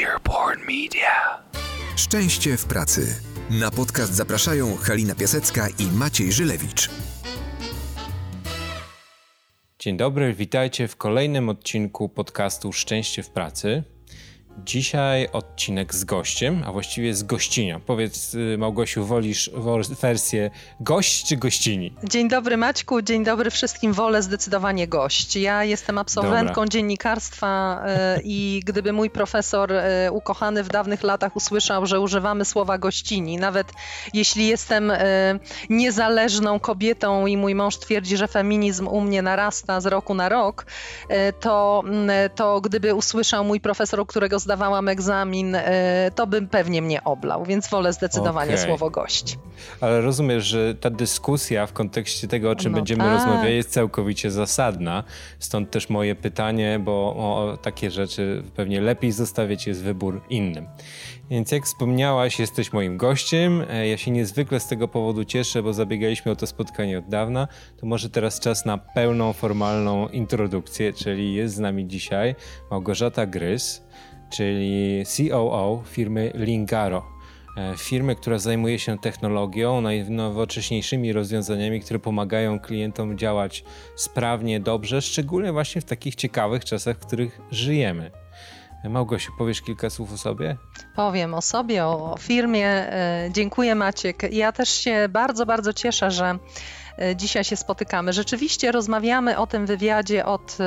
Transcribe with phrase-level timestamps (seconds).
[0.00, 1.42] Earborn Media.
[1.96, 3.20] Szczęście w pracy.
[3.50, 6.90] Na podcast zapraszają Halina Piasecka i Maciej Żylewicz.
[9.78, 13.84] Dzień dobry, witajcie w kolejnym odcinku podcastu Szczęście w pracy.
[14.58, 17.80] Dzisiaj odcinek z gościem, a właściwie z gościnią.
[17.80, 19.50] Powiedz, y, Małgosiu, wolisz
[20.00, 21.94] wersję gość czy gościni?
[22.04, 23.92] Dzień dobry Maćku, dzień dobry wszystkim.
[23.92, 25.36] Wolę zdecydowanie gość.
[25.36, 26.68] Ja jestem absolwentką Dobra.
[26.68, 27.82] dziennikarstwa
[28.16, 33.36] y, i gdyby mój profesor y, ukochany w dawnych latach usłyszał, że używamy słowa gościni,
[33.36, 33.72] nawet
[34.14, 34.92] jeśli jestem
[35.70, 40.66] niezależną kobietą i mój mąż twierdzi, że feminizm u mnie narasta z roku na rok,
[41.40, 41.84] to,
[42.34, 47.44] to gdyby usłyszał mój profesor, u którego zdawałam egzamin, e, to bym pewnie mnie oblał,
[47.44, 48.64] więc wolę zdecydowanie okay.
[48.64, 49.38] słowo gość.
[49.80, 53.12] Ale rozumiesz, że ta dyskusja w kontekście tego, o czym no będziemy tak.
[53.12, 55.04] rozmawiać, jest całkowicie zasadna.
[55.38, 60.66] Stąd też moje pytanie, bo o takie rzeczy pewnie lepiej zostawiać jest wybór innym.
[61.30, 63.64] Więc jak wspomniałaś, jesteś moim gościem.
[63.70, 67.48] E, ja się niezwykle z tego powodu cieszę, bo zabiegaliśmy o to spotkanie od dawna.
[67.76, 72.34] To może teraz czas na pełną, formalną introdukcję, czyli jest z nami dzisiaj
[72.70, 73.82] Małgorzata Grys
[74.32, 77.04] czyli COO firmy Lingaro.
[77.56, 83.64] E, firmy, która zajmuje się technologią, najnowocześniejszymi rozwiązaniami, które pomagają klientom działać
[83.96, 88.21] sprawnie, dobrze, szczególnie właśnie w takich ciekawych czasach, w których żyjemy.
[88.90, 90.56] Małgosiu, powiesz kilka słów o sobie?
[90.96, 92.68] Powiem o sobie, o firmie.
[92.68, 94.22] E, dziękuję Maciek.
[94.32, 96.38] Ja też się bardzo, bardzo cieszę, że
[96.98, 98.12] E, dzisiaj się spotykamy.
[98.12, 100.58] Rzeczywiście rozmawiamy o tym wywiadzie od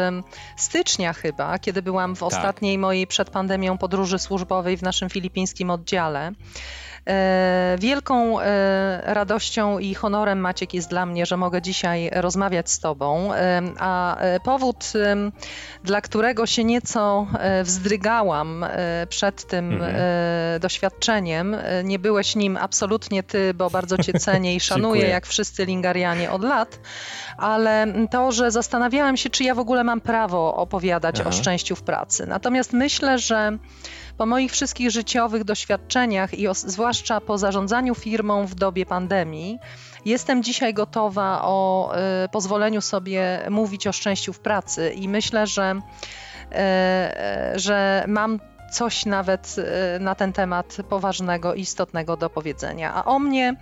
[0.57, 2.27] stycznia chyba, kiedy byłam w tak.
[2.27, 6.31] ostatniej mojej przed pandemią podróży służbowej w naszym filipińskim oddziale.
[7.09, 12.79] E, wielką e, radością i honorem, Maciek, jest dla mnie, że mogę dzisiaj rozmawiać z
[12.79, 13.33] Tobą.
[13.33, 14.93] E, a powód,
[15.83, 17.27] dla którego się nieco
[17.63, 18.65] wzdrygałam
[19.09, 19.95] przed tym mhm.
[20.59, 26.31] doświadczeniem, nie byłeś nim absolutnie Ty, bo bardzo Cię cenię i szanuję, jak wszyscy lingarianie
[26.31, 26.79] od lat,
[27.37, 31.29] ale to, że zastanawiałam się, czy ja w ogóle mam prawo opowiadać Aha.
[31.29, 32.25] o szczęściu w pracy.
[32.27, 33.57] Natomiast myślę, że
[34.17, 39.59] po moich wszystkich życiowych doświadczeniach i zwłaszcza po zarządzaniu firmą w dobie pandemii,
[40.05, 41.91] jestem dzisiaj gotowa o
[42.25, 48.39] y, pozwoleniu sobie mówić o szczęściu w pracy i myślę, że, y, że mam
[48.75, 52.93] coś nawet y, na ten temat poważnego, istotnego do powiedzenia.
[52.93, 53.55] A o mnie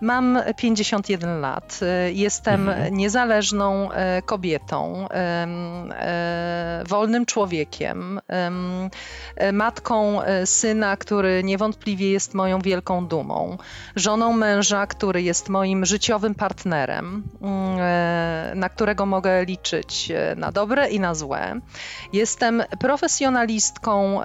[0.00, 1.80] mam 51 lat.
[1.82, 2.96] Y, jestem mhm.
[2.96, 5.08] niezależną y, kobietą,
[6.88, 8.20] wolnym człowiekiem,
[9.52, 13.58] matką syna, który niewątpliwie jest moją wielką dumą,
[13.96, 17.22] żoną męża, który jest moim życiowym partnerem,
[18.54, 21.60] na którego mogę liczyć na dobre i na złe.
[22.12, 24.20] Jestem profesjonalistką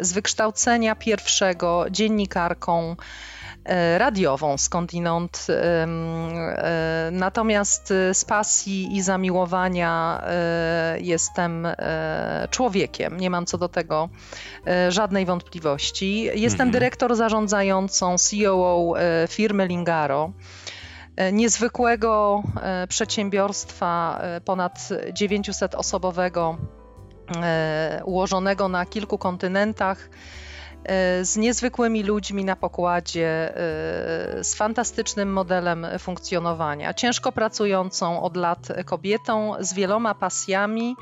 [0.00, 2.96] z wykształcenia pierwszego dziennikarką
[3.64, 5.46] e, radiową skądinąd.
[5.48, 5.86] E,
[7.12, 11.68] natomiast z pasji i zamiłowania e, jestem
[12.50, 13.16] człowiekiem.
[13.16, 14.08] Nie mam co do tego
[14.88, 16.22] żadnej wątpliwości.
[16.22, 16.70] Jestem mhm.
[16.70, 18.94] dyrektor zarządzającą COO
[19.28, 20.32] firmy Lingaro
[21.32, 22.42] niezwykłego
[22.88, 26.79] przedsiębiorstwa ponad 900 osobowego E,
[28.04, 30.08] ułożonego na kilku kontynentach,
[30.84, 38.68] e, z niezwykłymi ludźmi na pokładzie, e, z fantastycznym modelem funkcjonowania, ciężko pracującą od lat
[38.84, 40.96] kobietą, z wieloma pasjami.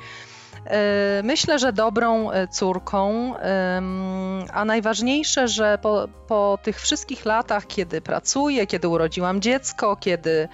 [1.23, 3.35] Myślę, że dobrą córką,
[4.53, 10.49] a najważniejsze, że po, po tych wszystkich latach, kiedy pracuję, kiedy urodziłam dziecko, kiedy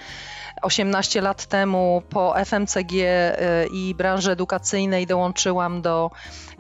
[0.65, 6.11] 18 lat temu po FMCG y, i branży edukacyjnej dołączyłam do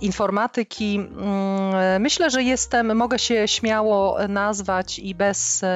[0.00, 0.96] informatyki.
[0.96, 5.66] Mm, myślę, że jestem, mogę się śmiało nazwać i bez, y,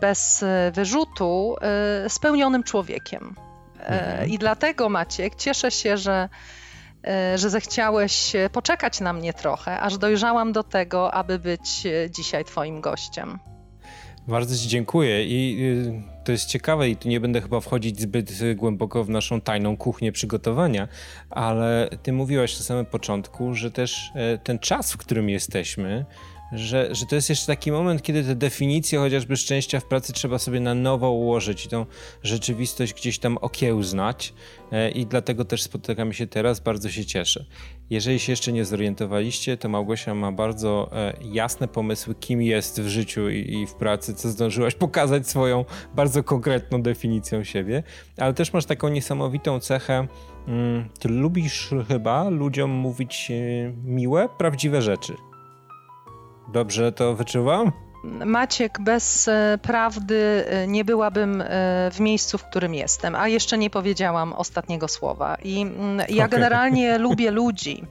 [0.00, 1.56] bez wyrzutu
[2.06, 3.34] y, spełnionym człowiekiem.
[3.78, 4.28] Mhm.
[4.28, 6.28] I dlatego Maciek, cieszę się, że
[7.36, 13.38] że zechciałeś poczekać na mnie trochę, aż dojrzałam do tego, aby być dzisiaj Twoim gościem.
[14.28, 15.58] Bardzo Ci dziękuję i
[16.24, 20.12] to jest ciekawe i tu nie będę chyba wchodzić zbyt głęboko w naszą tajną kuchnię
[20.12, 20.88] przygotowania,
[21.30, 26.04] ale ty mówiłaś na samym początku, że też e, ten czas, w którym jesteśmy,
[26.54, 30.38] że, że to jest jeszcze taki moment, kiedy te definicje chociażby szczęścia w pracy trzeba
[30.38, 31.86] sobie na nowo ułożyć i tą
[32.22, 34.34] rzeczywistość gdzieś tam okiełznać
[34.72, 37.44] e, i dlatego też spotykamy się teraz, bardzo się cieszę.
[37.90, 42.88] Jeżeli się jeszcze nie zorientowaliście, to Małgosia ma bardzo e, jasne pomysły, kim jest w
[42.88, 45.64] życiu i, w pracy, co zdążyłaś pokazać swoją
[45.94, 47.82] bardzo konkretną definicją siebie,
[48.16, 50.06] ale też masz taką niesamowitą cechę,
[50.48, 55.33] mm, ty lubisz chyba ludziom mówić e, miłe, prawdziwe rzeczy.
[56.48, 57.72] Dobrze to wyczuwam?
[58.04, 61.46] Maciek, bez e, prawdy e, nie byłabym e,
[61.92, 65.36] w miejscu, w którym jestem, a jeszcze nie powiedziałam ostatniego słowa.
[65.44, 66.28] I mm, ja okay.
[66.28, 67.84] generalnie lubię ludzi.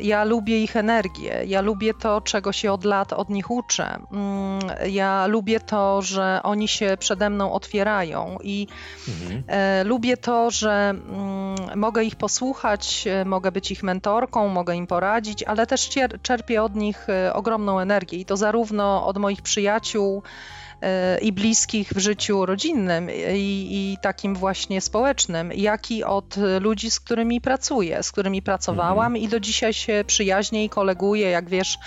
[0.00, 3.98] Ja lubię ich energię, ja lubię to, czego się od lat od nich uczę.
[4.12, 8.66] Mm, ja lubię to, że oni się przede mną otwierają i
[9.08, 9.42] mhm.
[9.46, 14.86] E, lubię to, że mm, mogę ich posłuchać, e, mogę być ich mentorką, mogę im
[14.86, 15.90] poradzić, ale też
[16.22, 20.22] czerpię od nich e, ogromną energię i to zarówno od moich przyjaciół,
[21.22, 27.00] i bliskich w życiu rodzinnym i, i, takim właśnie społecznym, jak i od ludzi, z
[27.00, 29.16] którymi pracuję, z którymi pracowałam mhm.
[29.16, 31.30] i do dzisiaj się przyjaźnie i koleguję.
[31.30, 31.78] Jak wiesz,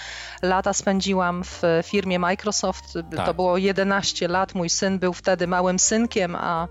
[0.41, 3.25] lata spędziłam w firmie Microsoft, tak.
[3.25, 6.67] to było 11 lat, mój syn był wtedy małym synkiem, a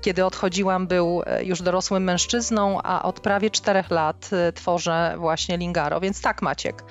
[0.00, 5.58] kiedy odchodziłam, był e, już dorosłym mężczyzną, a od prawie czterech lat e, tworzę właśnie
[5.58, 6.00] Lingaro.
[6.00, 6.84] Więc tak, Maciek.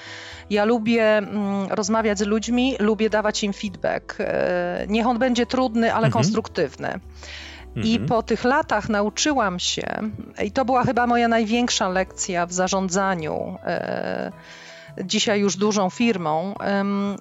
[0.52, 4.16] Ja lubię mm, rozmawiać z ludźmi, lubię dawać im feedback.
[4.20, 6.12] E, niech on będzie trudny, ale mhm.
[6.12, 7.00] konstruktywny.
[7.76, 8.06] I mhm.
[8.06, 9.86] po tych latach nauczyłam się,
[10.44, 13.58] i to była chyba moja największa lekcja w zarządzaniu
[15.04, 16.54] dzisiaj już dużą firmą,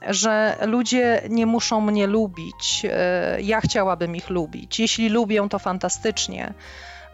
[0.09, 2.87] że ludzie nie muszą mnie lubić.
[2.91, 4.81] E, ja chciałabym ich lubić.
[4.81, 6.55] Jeśli lubią, to fantastycznie,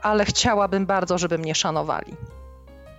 [0.03, 2.12] ale chciałabym bardzo, żeby mnie szanowali.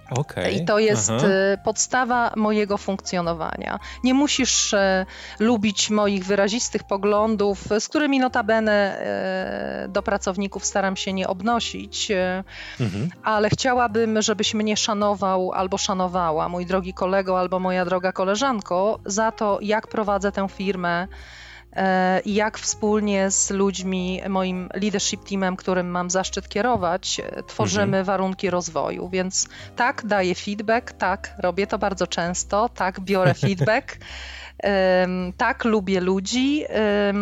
[0.09, 0.51] Okay.
[0.51, 1.27] I to jest Aha.
[1.27, 3.79] Y, podstawa mojego funkcjonowania.
[4.03, 5.05] Nie musisz e,
[5.39, 12.11] lubić moich wyrazistych poglądów, z którymi notabene e, do pracowników staram się nie obnosić,
[12.79, 13.09] mhm.
[13.23, 19.31] ale chciałabym, żebyś mnie szanował albo szanowała, mój drogi kolego albo moja droga koleżanko, za
[19.31, 21.07] to, jak prowadzę tę firmę
[22.25, 28.05] i jak wspólnie z ludźmi, moim leadership teamem, którym mam zaszczyt kierować, e, tworzymy mhm.
[28.05, 29.09] warunki rozwoju.
[29.09, 33.97] Więc tak, daję feedback, tak, robię to bardzo często, tak, biorę feedback.
[35.37, 37.13] tak, lubię ludzi e,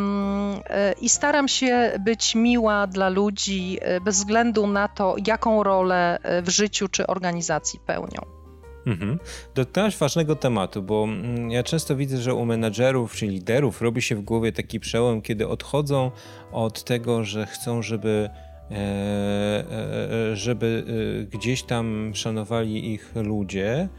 [1.02, 6.88] i staram się być miła dla ludzi bez względu na to, jaką rolę w życiu
[6.88, 8.45] czy organizacji pełnią.
[8.86, 9.20] Mhm.
[9.56, 14.16] Dotknąłeś ważnego tematu, bo mm, ja często widzę, że u menadżerów czy liderów robi się
[14.16, 16.12] w głowie taki przełom, kiedy odchodzą
[16.52, 18.30] od tego, że chcą, żeby
[18.72, 20.84] e, e, e, żeby
[21.32, 23.90] gdzieś tam szanowali ich ludzie,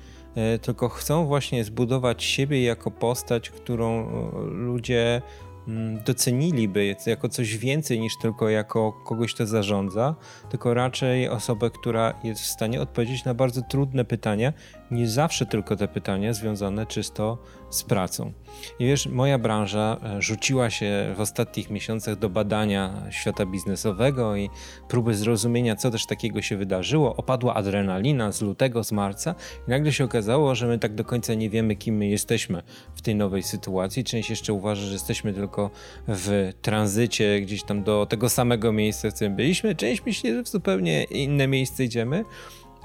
[0.62, 4.10] tylko chcą właśnie zbudować siebie jako postać, którą
[4.50, 5.22] ludzie
[5.68, 10.14] Mm, doceniliby jako coś więcej niż tylko jako kogoś, kto zarządza,
[10.50, 14.52] tylko raczej osobę, która jest w stanie odpowiedzieć na bardzo trudne pytania,
[14.90, 17.38] nie zawsze tylko te pytania związane czysto
[17.70, 18.32] z pracą.
[18.78, 24.50] I wiesz, moja branża e, rzuciła się w ostatnich miesiącach do badania świata biznesowego i
[24.88, 27.16] próby zrozumienia, co też takiego się wydarzyło.
[27.16, 29.34] Opadła adrenalina z lutego, z marca
[29.68, 32.62] i nagle się okazało, że my tak do końca nie wiemy, kim my jesteśmy
[32.94, 34.04] w tej nowej sytuacji.
[34.04, 35.70] Część jeszcze uważa, że jesteśmy tylko
[36.08, 39.74] w tranzycie gdzieś tam do tego samego miejsca, w którym byliśmy.
[39.74, 42.24] Część myśli, że w zupełnie inne miejsce idziemy,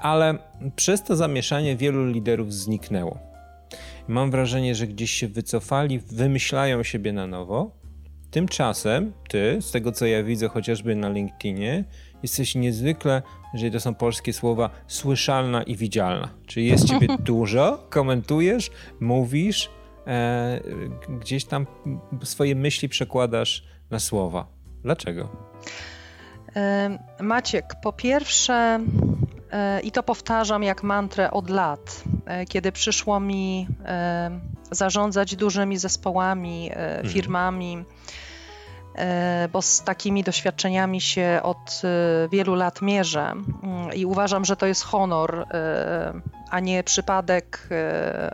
[0.02, 0.38] ale
[0.76, 3.32] przez to zamieszanie wielu liderów zniknęło
[4.08, 7.70] Mam wrażenie, że gdzieś się wycofali, wymyślają siebie na nowo.
[8.30, 11.84] Tymczasem ty, z tego co ja widzę chociażby na LinkedInie,
[12.22, 13.22] jesteś niezwykle,
[13.52, 16.28] jeżeli to są polskie słowa, słyszalna i widzialna.
[16.46, 19.70] Czyli jest ciebie dużo, komentujesz, mówisz,
[20.06, 20.60] e,
[21.20, 21.66] gdzieś tam
[22.24, 24.46] swoje myśli przekładasz na słowa.
[24.82, 25.28] Dlaczego?
[27.20, 28.80] Maciek, po pierwsze,
[29.82, 34.30] I to powtarzam jak mantrę od lat, e, kiedy przyszło mi e,
[34.70, 37.08] zarządzać dużymi zespołami, mhm.
[37.08, 37.84] firmami,
[39.52, 41.82] bo z takimi doświadczeniami się od
[42.30, 43.32] wielu lat mierzę
[43.62, 45.46] mm, i uważam, że to jest honor,
[46.50, 47.68] a nie przypadek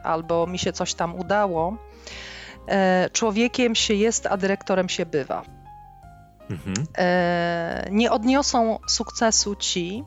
[0.03, 1.77] albo mi się coś tam udało.
[3.13, 5.43] Człowiekiem się jest, a dyrektorem się bywa.
[6.51, 6.75] Mhm.
[7.91, 10.05] Nie odniosą sukcesu ci,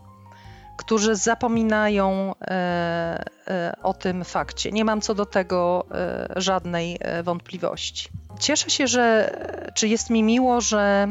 [0.81, 4.71] którzy zapominają e, e, o tym fakcie.
[4.71, 8.09] Nie mam co do tego e, żadnej wątpliwości.
[8.39, 9.31] Cieszę się, że
[9.75, 11.07] czy jest mi miło, że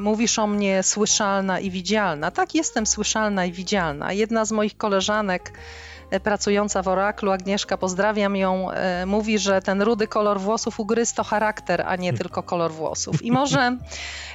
[0.00, 2.30] mówisz o mnie słyszalna i widzialna.
[2.30, 4.12] Tak, jestem słyszalna i widzialna.
[4.12, 5.52] Jedna z moich koleżanek
[6.22, 8.68] pracująca w Oraklu, Agnieszka, pozdrawiam ją,
[9.06, 13.22] mówi, że ten rudy kolor włosów u Grys to charakter, a nie tylko kolor włosów.
[13.22, 13.76] I może,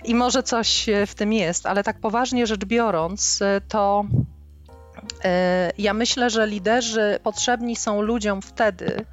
[0.04, 4.06] I może coś w tym jest, ale tak poważnie rzecz biorąc, to
[5.78, 9.06] ja myślę, że liderzy potrzebni są ludziom wtedy,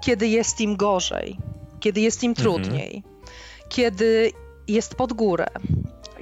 [0.00, 1.38] kiedy jest im gorzej,
[1.80, 2.44] kiedy jest im mhm.
[2.44, 3.14] trudniej, mhm.
[3.68, 4.32] kiedy
[4.68, 5.46] jest pod górę,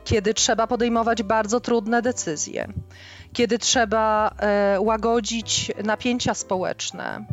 [0.04, 2.68] kiedy trzeba podejmować bardzo trudne decyzje,
[3.32, 7.26] kiedy trzeba e, łagodzić napięcia społeczne,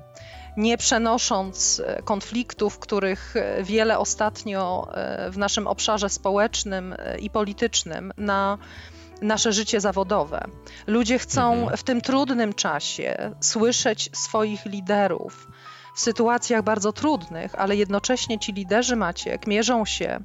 [0.57, 4.87] nie przenosząc e, konfliktów, których e, wiele ostatnio
[5.29, 8.57] w naszym obszarze społecznym i politycznym na
[9.21, 10.47] nasze życie zawodowe.
[10.87, 11.77] Ludzie chcą mhm.
[11.77, 15.47] w tym trudnym czasie słyszeć swoich liderów
[15.95, 20.19] w sytuacjach bardzo trudnych, ale jednocześnie ci liderzy Maciek mierzą się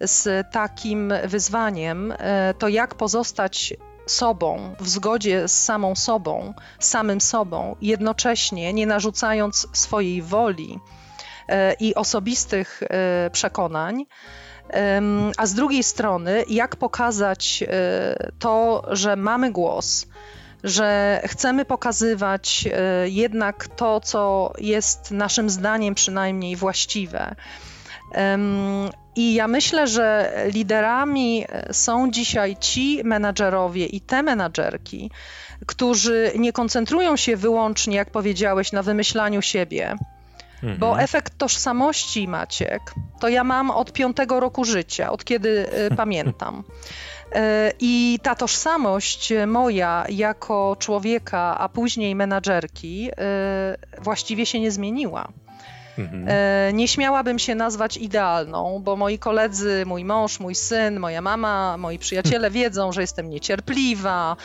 [0.00, 3.74] z takim wyzwaniem, e, to jak pozostać
[4.06, 10.80] sobą, w zgodzie z samą sobą, samym sobą, jednocześnie nie narzucając swojej woli
[11.48, 14.04] e, i osobistych e, przekonań,
[15.36, 17.64] a z drugiej strony, jak pokazać
[18.38, 20.06] to, że mamy głos,
[20.64, 22.68] że chcemy pokazywać
[23.04, 27.34] jednak to, co jest naszym zdaniem przynajmniej właściwe.
[29.16, 35.10] I ja myślę, że liderami są dzisiaj ci menadżerowie i te menadżerki,
[35.66, 39.96] którzy nie koncentrują się wyłącznie, jak powiedziałeś, na wymyślaniu siebie.
[40.62, 40.78] Mhm.
[40.78, 46.64] Bo efekt tożsamości, Maciek, to ja mam od piątego roku życia, od kiedy y, pamiętam.
[47.36, 47.38] Y,
[47.80, 55.28] I ta tożsamość moja jako człowieka, a później menadżerki, y, właściwie się nie zmieniła.
[55.98, 56.26] Mhm.
[56.28, 61.76] E, nie śmiałabym się nazwać idealną, bo moi koledzy, mój mąż, mój syn, moja mama,
[61.76, 64.36] moi przyjaciele wiedzą, że jestem niecierpliwa,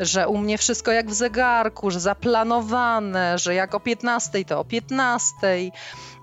[0.00, 4.64] że u mnie wszystko jak w zegarku, że zaplanowane, że jak o 15 to o
[4.64, 5.34] 15.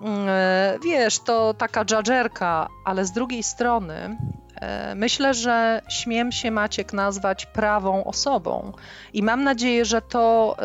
[0.01, 4.17] Mm, e, wiesz, to taka dżadżerka, ale z drugiej strony
[4.55, 8.71] e, Myślę, że śmiem się Maciek nazwać prawą osobą
[9.13, 10.57] i mam nadzieję, że to,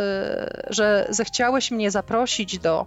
[0.70, 2.86] że zechciałeś mnie zaprosić do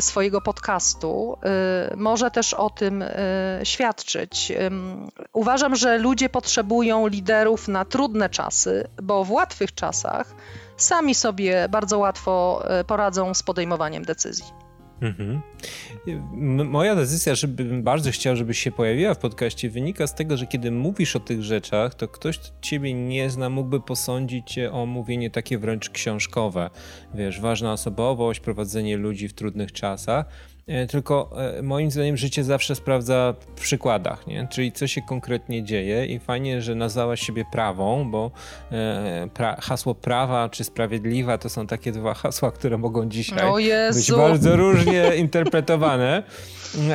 [0.00, 3.10] swojego podcastu e, może też o tym e,
[3.64, 4.52] świadczyć.
[5.32, 10.34] Uważam, że ludzie potrzebują liderów na trudne czasy, bo w łatwych czasach
[10.76, 14.65] sami sobie bardzo łatwo poradzą z podejmowaniem decyzji.
[15.00, 15.40] Mhm.
[16.64, 20.70] Moja decyzja, żebym bardzo chciał, żebyś się pojawiła w podcaście, wynika z tego, że kiedy
[20.70, 25.30] mówisz o tych rzeczach, to ktoś, kto ciebie nie zna, mógłby posądzić cię o mówienie
[25.30, 26.70] takie wręcz książkowe.
[27.14, 30.26] Wiesz, ważna osobowość, prowadzenie ludzi w trudnych czasach.
[30.66, 34.48] E, tylko e, moim zdaniem życie zawsze sprawdza w przykładach, nie?
[34.50, 38.30] czyli co się konkretnie dzieje i fajnie, że nazwałaś siebie prawą, bo
[38.72, 43.52] e, pra hasło prawa czy sprawiedliwa to są takie dwa hasła, które mogą dzisiaj
[43.94, 46.22] być bardzo różnie interpretowane.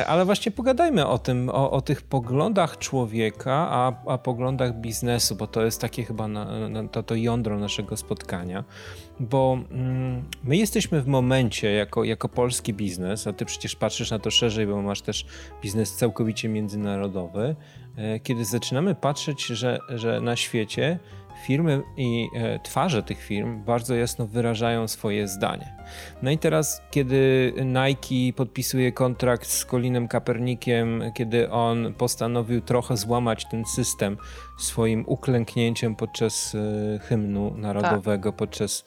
[0.06, 5.46] Ale właśnie pogadajmy o tym, o, o tych poglądach człowieka, a, a poglądach biznesu, bo
[5.46, 8.64] to jest takie chyba na, na, to, to jądro naszego spotkania.
[9.22, 14.18] Bo mm, my jesteśmy w momencie, jako, jako polski biznes, a ty przecież patrzysz na
[14.18, 15.26] to szerzej, bo masz też
[15.62, 17.56] biznes całkowicie międzynarodowy,
[17.96, 20.98] e, kiedy zaczynamy patrzeć, że, że na świecie
[21.42, 25.76] firmy i e, twarze tych firm bardzo jasno wyrażają swoje zdanie.
[26.22, 33.44] No i teraz, kiedy Nike podpisuje kontrakt z Colinem Kapernikiem, kiedy on postanowił trochę złamać
[33.50, 34.16] ten system
[34.58, 38.38] swoim uklęknięciem podczas e, hymnu narodowego, tak.
[38.38, 38.84] podczas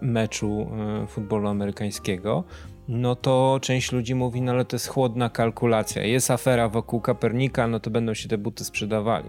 [0.00, 0.70] meczu
[1.02, 2.44] e, futbolu amerykańskiego,
[2.88, 6.04] no to część ludzi mówi, no ale to jest chłodna kalkulacja.
[6.04, 9.28] Jest afera wokół Kapernika, no to będą się te buty sprzedawali.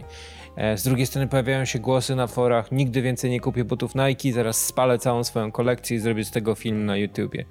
[0.55, 4.33] E, z drugiej strony pojawiają się głosy na forach, nigdy więcej nie kupię butów Nike,
[4.33, 7.45] zaraz spalę całą swoją kolekcję i zrobię z tego film na YouTubie.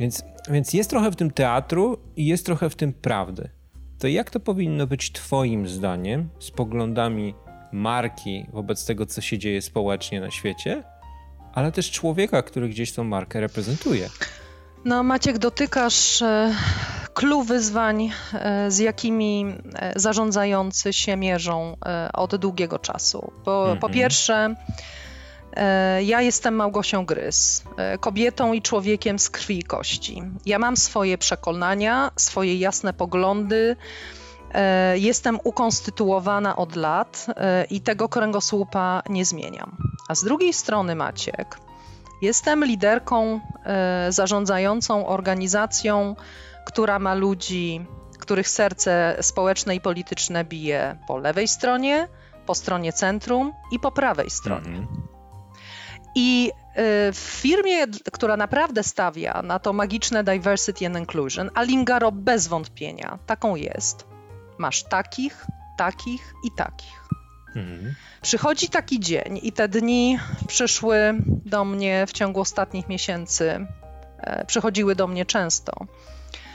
[0.00, 3.48] Więc, więc jest trochę w tym teatru i jest trochę w tym prawdy.
[3.98, 7.34] To jak to powinno być twoim zdaniem, z poglądami
[7.72, 10.82] marki wobec tego, co się dzieje społecznie na świecie,
[11.52, 14.08] ale też człowieka, który gdzieś tą markę reprezentuje?
[14.86, 16.22] No, Maciek, dotykasz
[17.14, 23.32] clue wyzwań, e, z jakimi e, zarządzający się mierzą e, od długiego czasu.
[23.44, 23.80] Bo mm -hmm.
[23.80, 24.54] po pierwsze,
[26.00, 27.64] ja jestem Małgosią Grys,
[28.00, 30.22] kobietą i człowiekiem z krwi i kości.
[30.46, 33.76] Ja mam swoje przekonania, swoje jasne poglądy.
[34.94, 37.26] Jestem ukonstytuowana od lat
[37.70, 39.76] i tego kręgosłupa nie zmieniam.
[40.08, 41.58] A z drugiej strony, Maciek,
[42.22, 43.40] jestem liderką
[44.08, 46.16] zarządzającą organizacją
[46.66, 47.86] która ma ludzi,
[48.18, 52.08] których serce społeczne i polityczne bije po lewej stronie,
[52.46, 54.76] po stronie centrum i po prawej stronie.
[54.76, 54.86] Mhm.
[56.14, 56.52] I
[57.12, 63.18] w firmie, która naprawdę stawia na to magiczne diversity and inclusion, a Lingaro bez wątpienia
[63.26, 64.06] taką jest.
[64.58, 65.46] Masz takich,
[65.78, 67.05] takich i takich.
[67.56, 67.94] Mhm.
[68.22, 73.66] Przychodzi taki dzień i te dni przyszły do mnie w ciągu ostatnich miesięcy,
[74.18, 75.72] e, przychodziły do mnie często.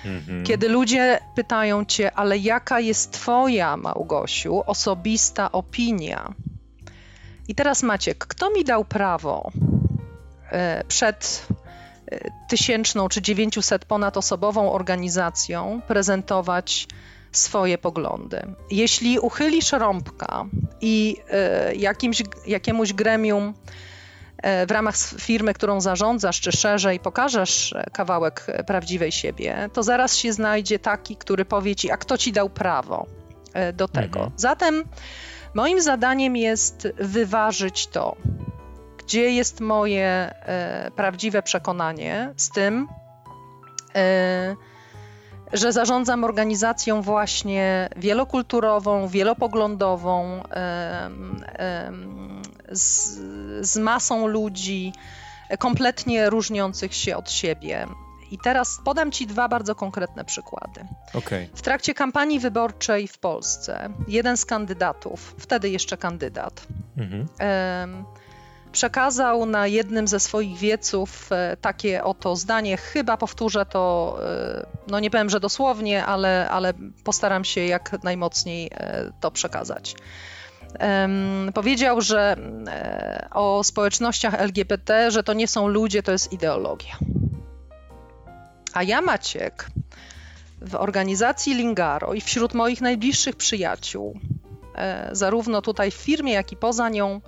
[0.05, 0.43] Mhm.
[0.43, 6.33] Kiedy ludzie pytają cię, ale jaka jest twoja, Małgosiu, osobista opinia?
[7.47, 9.51] I teraz Maciek, kto mi dał prawo
[10.51, 11.47] e, przed
[12.11, 16.87] e, tysięczną czy dziewięciuset ponad osobową organizacją prezentować
[17.31, 18.41] swoje poglądy.
[18.71, 20.45] Jeśli uchylisz rąbka
[20.81, 23.53] i e, jakimś, jakiemuś gremium
[24.37, 30.33] e, w ramach firmy, którą zarządzasz, czy szerzej pokażesz kawałek prawdziwej siebie, to zaraz się
[30.33, 33.05] znajdzie taki, który powie ci, a kto ci dał prawo
[33.53, 34.19] e, do tego.
[34.19, 34.31] Mhm.
[34.37, 34.83] Zatem
[35.53, 38.15] moim zadaniem jest wyważyć to,
[38.97, 40.33] gdzie jest moje
[40.95, 42.87] prawdziwe przekonanie z tym,
[45.53, 50.43] że zarządzam organizacją właśnie wielokulturową, wielopoglądową,
[52.71, 53.17] z,
[53.61, 54.93] z masą ludzi
[55.59, 57.87] kompletnie różniących się od siebie.
[58.31, 60.87] I teraz podam Ci dwa bardzo konkretne przykłady.
[61.13, 61.49] Okay.
[61.55, 66.67] W trakcie kampanii wyborczej w Polsce jeden z kandydatów, wtedy jeszcze kandydat,
[66.97, 67.27] mhm
[68.71, 72.77] przekazał na jednym ze swoich wieców e, takie oto zdanie.
[72.77, 76.73] Chyba powtórzę to, e, no nie powiem, że dosłownie, ale, ale
[77.03, 79.95] postaram się jak najmocniej e, to przekazać.
[81.53, 82.35] Powiedział, że
[83.31, 86.97] o społecznościach LGBT, że to nie są ludzie, to jest ideologia.
[88.73, 89.67] A ja, Maciek,
[90.61, 94.19] w organizacji Lingaro i wśród moich najbliższych przyjaciół,
[95.11, 97.21] zarówno tutaj w firmie, jak i poza nią,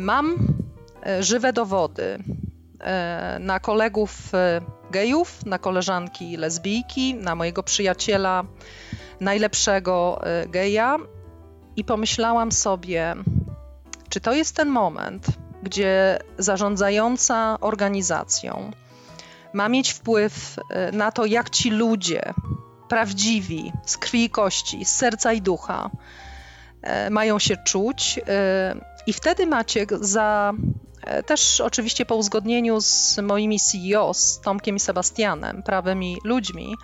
[0.00, 0.36] mam
[1.06, 2.18] e, żywe dowody
[2.80, 4.32] e, na kolegów
[4.90, 8.44] gejów, na koleżanki lesbijki, na mojego przyjaciela
[9.20, 10.96] najlepszego geja
[11.76, 13.14] i pomyślałam sobie,
[14.08, 15.26] czy to jest ten moment,
[15.62, 18.70] gdzie zarządzająca organizacją
[19.52, 20.56] ma mieć wpływ
[20.92, 22.22] na to, jak ci ludzie
[22.88, 25.90] prawdziwi, z krwi i kości, z serca i ducha,
[27.10, 28.20] mają się czuć
[29.08, 30.52] i wtedy Maciek za
[31.02, 36.76] e, też oczywiście po uzgodnieniu z moimi CEO, z Tomkiem i Sebastianem, prawymi ludźmi,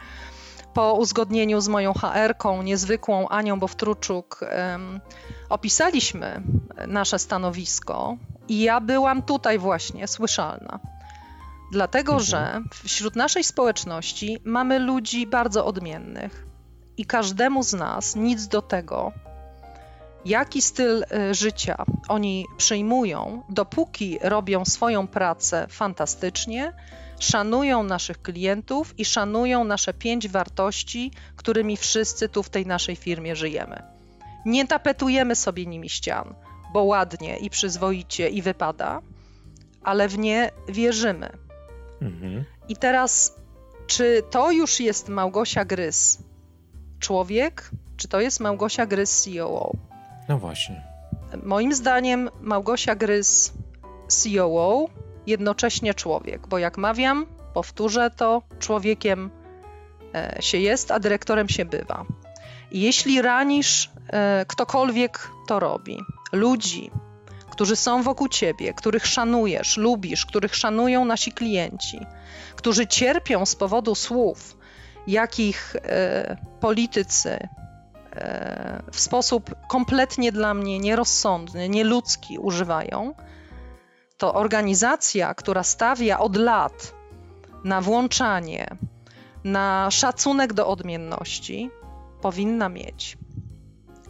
[0.75, 5.01] po uzgodnieniu z moją HR-ką, niezwykłą Anią Bowtruczuk, um,
[5.49, 6.43] opisaliśmy
[6.87, 8.17] nasze stanowisko
[8.49, 10.81] i ja byłam tutaj właśnie słyszalna.
[11.73, 12.25] Dlatego, mhm.
[12.25, 16.47] że wśród naszej społeczności mamy ludzi bardzo odmiennych
[16.97, 19.13] i każdemu z nas nic do tego,
[20.25, 26.73] jaki styl e, życia oni przyjmują, dopóki robią swoją pracę fantastycznie,
[27.19, 33.37] szanują naszych klientów i szanują nasze pięć wartości, którymi wszyscy tu w tej naszej firmie
[33.37, 33.83] żyjemy.
[34.47, 36.35] Nie tapetujemy sobie nimi ścian,
[36.73, 39.03] bo ładnie i przyzwoicie i wypada,
[39.83, 41.31] ale w nie wierzymy.
[42.03, 42.45] Mhm.
[42.69, 43.35] I teraz,
[43.87, 46.19] czy to już jest Małgosia Grys,
[47.01, 49.94] człowiek, czy to jest Małgosia Grys COO?
[50.29, 50.83] No właśnie.
[51.43, 53.53] Moim zdaniem Małgosia Grys
[54.09, 54.89] COO,
[55.27, 59.31] jednocześnie człowiek, bo jak mawiam, powtórzę to, człowiekiem
[60.15, 62.05] e, się jest, a dyrektorem się bywa.
[62.71, 65.99] I jeśli ranisz, e, ktokolwiek to robi,
[66.33, 66.91] ludzi,
[67.51, 72.01] którzy są wokół ciebie, których szanujesz, lubisz, których szanują nasi klienci,
[72.57, 74.57] którzy cierpią z powodu słów,
[75.07, 77.49] jakich e, politycy,
[78.93, 83.15] w sposób kompletnie dla mnie nierozsądny, nieludzki używają,
[84.17, 86.95] to organizacja, która stawia od lat
[87.65, 88.67] na włączanie,
[89.45, 91.71] na szacunek do odmienności,
[92.21, 93.19] powinna mieć.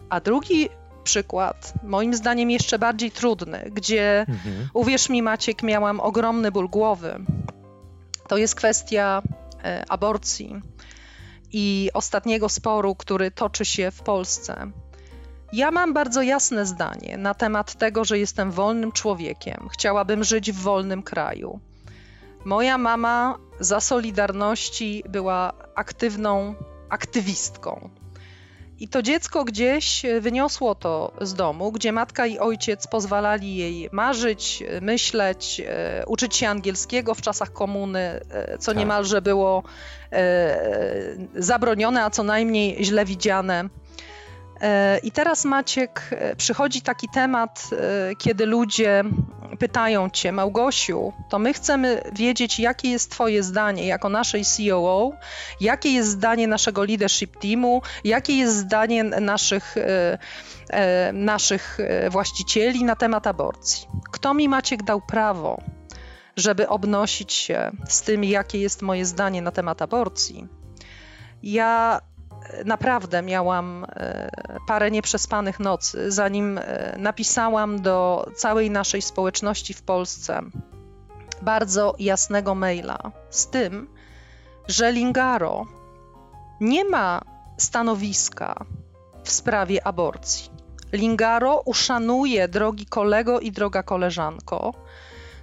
[0.09, 0.69] A drugi
[1.03, 4.69] przykład, moim zdaniem jeszcze bardziej trudny, gdzie mhm.
[4.73, 7.19] uwierz mi, Maciek, miałam ogromny ból głowy.
[8.27, 9.21] To jest kwestia
[9.63, 10.61] e, aborcji
[11.57, 14.71] i ostatniego sporu, który toczy się w Polsce.
[15.53, 19.67] Ja mam bardzo jasne zdanie na temat tego, że jestem wolnym człowiekiem.
[19.71, 21.59] Chciałabym żyć w wolnym kraju.
[22.45, 26.55] Moja mama za Solidarności była aktywną
[26.89, 27.89] aktywistką.
[28.79, 34.63] I to dziecko gdzieś wyniosło to z domu, gdzie matka i ojciec pozwalali jej marzyć,
[34.81, 38.79] myśleć, e, uczyć się angielskiego w czasach komuny, e, co tak.
[38.79, 39.63] niemalże było
[40.11, 40.57] e,
[41.35, 43.69] zabronione, a co najmniej źle widziane.
[44.61, 49.03] E, I teraz Maciek, e, przychodzi taki temat, e, kiedy ludzie
[49.59, 55.11] pytają cię, Małgosiu, to my chcemy wiedzieć, jakie jest Twoje zdanie jako naszej COO,
[55.61, 59.75] jakie jest zdanie naszego leadership teamu, jakie jest zdanie naszych,
[61.13, 61.77] naszych
[62.09, 63.87] właścicieli na temat aborcji.
[64.11, 65.61] Kto mi Maciek dał prawo,
[66.35, 70.47] żeby obnosić się z tym, jakie jest moje zdanie na temat aborcji?
[71.43, 72.01] Ja
[72.65, 74.29] naprawdę miałam e,
[74.67, 80.41] parę nieprzespanych nocy, zanim e, napisałam do całej naszej społeczności w Polsce
[81.41, 82.97] bardzo jasnego maila
[83.29, 83.87] z tym,
[84.67, 85.65] że Lingaro
[86.61, 87.21] nie ma
[87.57, 88.65] stanowiska
[89.23, 90.51] w sprawie aborcji.
[90.93, 94.73] Lingaro uszanuje, drogi kolego i droga koleżanko,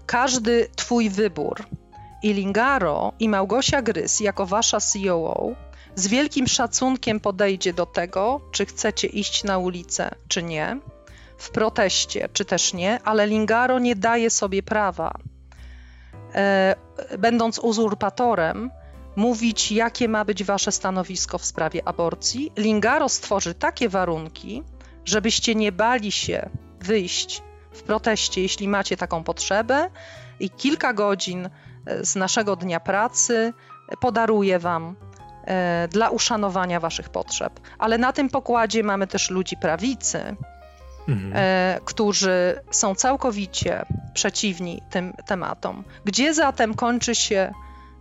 [0.06, 1.66] każdy Twój wybór.
[2.22, 5.54] I Lingaro i Małgosia Grys, jako Wasza COO,
[5.94, 10.81] z wielkim szacunkiem podejdzie do tego, czy chcecie iść na ulicę, czy nie,
[11.38, 15.14] w proteście, czy też nie, ale Lingaro nie daje sobie prawa,
[16.35, 16.76] e,
[17.18, 18.70] będąc uzurpatorem,
[19.16, 22.52] mówić, jakie ma być wasze stanowisko w sprawie aborcji.
[22.57, 24.62] Lingaro stworzy takie warunki,
[25.05, 26.50] żebyście nie bali się
[26.81, 29.90] wyjść w proteście, jeśli macie taką potrzebę,
[30.40, 31.48] i kilka godzin
[31.87, 33.52] e, z naszego dnia pracy
[34.00, 34.96] podaruje wam
[35.90, 37.61] dla uszanowania waszych potrzeb.
[37.78, 40.37] Ale na tym pokładzie mamy też ludzi prawicy,
[41.09, 41.33] mhm.
[41.37, 45.85] E, którzy są całkowicie przeciwni tym tematom.
[46.05, 47.52] Gdzie zatem kończy się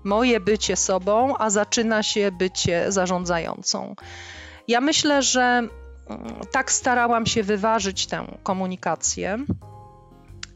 [0.04, 3.96] moje bycie sobą, a zaczyna się bycie zarządzającą?
[4.68, 5.70] Ja myślę, że mm,
[6.52, 9.38] tak starałam się wyważyć tę komunikację,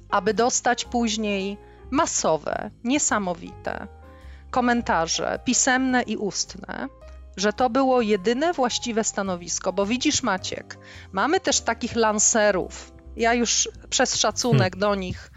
[0.10, 1.58] aby dostać później
[1.92, 3.88] masowe, niesamowite
[4.56, 6.88] komentarze pisemne i ustne,
[7.38, 10.78] że to było jedyne właściwe stanowisko, bo widzisz, Maciek,
[11.12, 12.95] mamy też takich lancerów.
[13.18, 15.32] Ja już przez szacunek do nich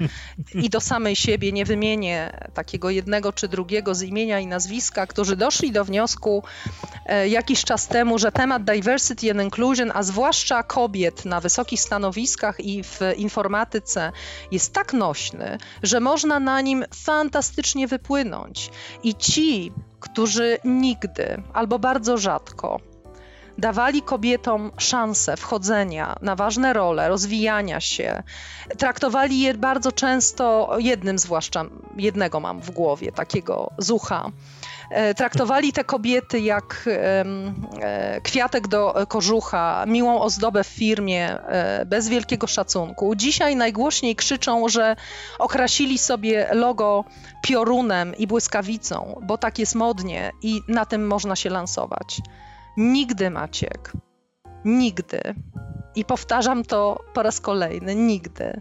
[0.54, 5.36] i do samej siebie nie wymienię takiego jednego czy drugiego z imienia i nazwiska, którzy
[5.36, 6.42] doszli do wniosku
[7.06, 12.60] e, jakiś czas temu, że temat diversity and inclusion, a zwłaszcza kobiet na wysokich stanowiskach
[12.60, 14.12] i w informatyce
[14.52, 18.70] jest tak nośny, że można na nim fantastycznie wypłynąć.
[19.02, 22.80] I ci, którzy nigdy albo bardzo rzadko
[23.58, 28.22] dawali kobietom szansę wchodzenia na ważne role, rozwijania się.
[28.78, 31.64] Traktowali je bardzo często, jednym zwłaszcza,
[31.96, 34.30] jednego mam w głowie, takiego zucha.
[34.90, 42.08] E, traktowali te kobiety jak e, kwiatek do kożucha, miłą ozdobę w firmie, e, bez
[42.08, 43.14] wielkiego szacunku.
[43.14, 44.96] Dzisiaj najgłośniej krzyczą, że
[45.38, 47.04] okrasili sobie logo
[47.42, 52.20] piorunem i błyskawicą, bo tak jest modnie i na tym można się lansować.
[52.78, 53.92] Nigdy, Maciek,
[54.64, 55.20] nigdy,
[55.94, 58.60] i powtarzam to po raz kolejny, nigdy,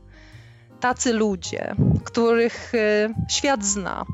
[0.79, 4.05] tacy ludzie, których y, świat zna,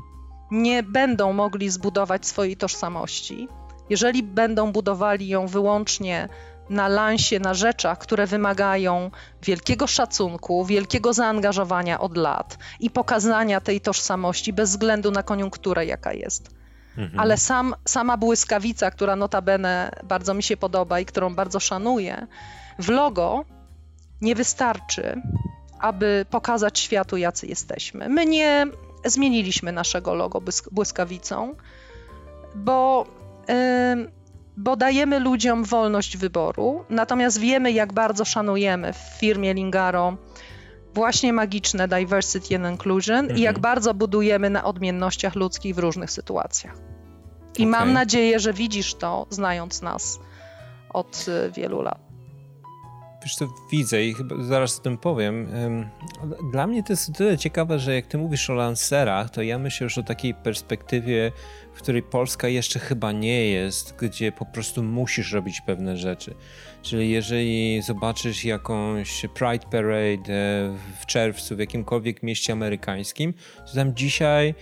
[0.50, 3.48] nie będą mogli zbudować swojej tożsamości,
[3.90, 6.28] jeżeli będą budowali ją wyłącznie
[6.70, 9.10] na lansie, na rzeczach, które wymagają
[9.42, 16.12] wielkiego szacunku, wielkiego zaangażowania od lat i pokazania tej tożsamości bez względu na koniunkturę, jaka
[16.12, 16.63] jest.
[16.98, 17.20] Mhm.
[17.20, 22.26] Ale sam, sama błyskawica, która notabene bardzo mi się podoba i którą bardzo szanuję,
[22.78, 23.44] w logo
[24.20, 25.22] nie wystarczy,
[25.80, 28.08] aby pokazać światu, jacy jesteśmy.
[28.08, 28.66] My nie
[29.04, 31.54] zmieniliśmy naszego logo błyskawicą,
[32.54, 33.06] bo,
[33.48, 33.54] yy,
[34.56, 40.16] bo dajemy ludziom wolność wyboru, natomiast wiemy, jak bardzo szanujemy w firmie Lingaro
[40.94, 43.38] właśnie magiczne diversity and inclusion mhm.
[43.38, 46.74] i jak bardzo budujemy na odmiennościach ludzkich w różnych sytuacjach.
[47.58, 47.66] I okay.
[47.66, 50.20] mam nadzieję, że widzisz to, znając nas
[50.90, 52.04] od y, wielu lat.
[53.24, 55.48] Wiesz co, widzę i chyba zaraz o tym powiem.
[56.52, 59.84] Dla mnie to jest tyle ciekawe, że jak ty mówisz o lancerach, to ja myślę
[59.84, 61.32] już o takiej perspektywie,
[61.74, 66.34] w której Polska jeszcze chyba nie jest, gdzie po prostu musisz robić pewne rzeczy.
[66.84, 73.34] Czyli jeżeli zobaczysz jakąś Pride Parade e, w czerwcu w jakimkolwiek mieście amerykańskim,
[73.66, 74.54] to tam dzisiaj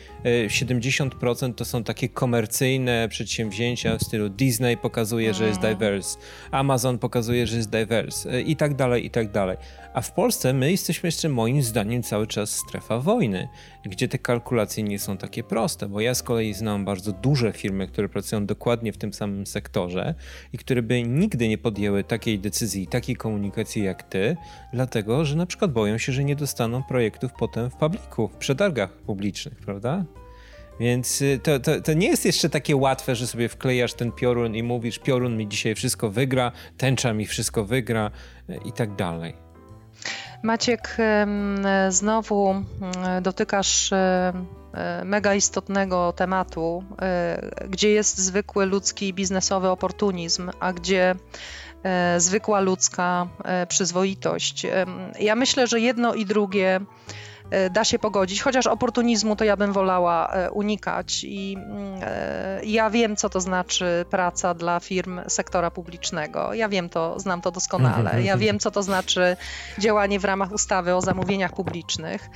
[0.47, 5.75] 70% e, to są takie komercyjne przedsięwzięcia w stylu Disney pokazuje, że jest mm.
[5.75, 6.19] diverse,
[6.51, 9.57] Amazon pokazuje, że jest diverse e, i tak dalej, i tak dalej.
[9.95, 13.49] A w Polsce my jesteśmy jeszcze moim zdaniem cały czas strefa wojny,
[13.85, 17.87] gdzie te kalkulacje nie są takie proste, bo ja z kolei znam bardzo duże firmy,
[17.87, 20.15] które pracują dokładnie w tym samym sektorze
[20.53, 24.37] i które by nigdy nie podjęły takiej decyzji, takiej komunikacji jak ty,
[24.73, 28.93] dlatego, że na przykład boją się, że nie dostaną projektów potem w publiku, w przetargach
[28.93, 30.05] publicznych, prawda?
[30.81, 34.55] Więc y, to, to, to nie jest jeszcze takie łatwe, że sobie wklejasz ten piorun
[34.55, 38.11] i mówisz, piorun mi dzisiaj wszystko wygra, tęcza mi wszystko wygra
[38.51, 39.52] y, i tak dalej.
[40.43, 40.97] Maciek,
[41.89, 42.55] znowu
[43.23, 43.91] dotykasz
[45.05, 46.85] mega istotnego tematu,
[47.69, 51.15] gdzie jest zwykły ludzki biznesowy oportunizm, a gdzie
[51.83, 54.67] E, zwykła ludzka e, przyzwoitość.
[55.21, 56.81] Ja myślę, że jedno i drugie e,
[57.71, 62.01] da się pogodzić, chociaż oportunizmu to ja bym wolała unikać i mm,
[62.65, 66.55] ja wiem, co to znaczy praca dla firm sektora publicznego.
[66.55, 68.23] Ja wiem to, znam to doskonale.
[68.23, 69.37] Ja wiem, co to znaczy
[69.79, 72.29] działanie w ramach ustawy o zamówieniach publicznych.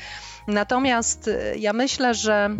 [0.48, 2.56] Natomiast ja myślę, że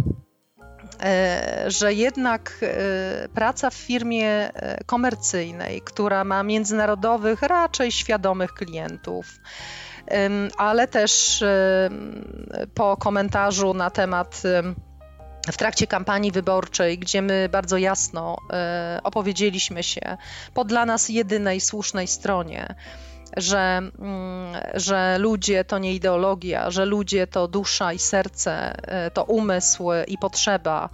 [1.00, 9.26] E, że jednak e, praca w firmie e, komercyjnej, która ma międzynarodowych, raczej świadomych klientów,
[10.56, 11.44] ale też
[12.74, 14.42] po komentarzu na temat
[15.52, 18.36] w trakcie kampanii wyborczej, gdzie my bardzo jasno
[19.02, 20.16] opowiedzieliśmy się
[20.54, 22.74] po dla nas jedynej słusznej stronie,
[23.36, 23.58] że,
[23.98, 29.88] mm, że ludzie to nie ideologia, że ludzie to dusza i serce, e, to umysł
[30.06, 30.88] i potrzeba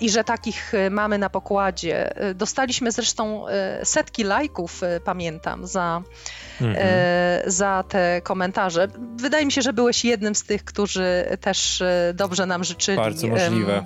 [0.00, 2.14] i że takich mamy na pokładzie.
[2.34, 6.02] Dostaliśmy zresztą e, setki lajków, pamiętam, za,
[6.60, 6.76] mhm.
[7.46, 8.88] za te komentarze.
[9.16, 11.82] Wydaje mi się, że byłeś jednym z tych, którzy też
[12.14, 12.96] dobrze nam życzyli.
[12.96, 13.84] Bardzo możliwe.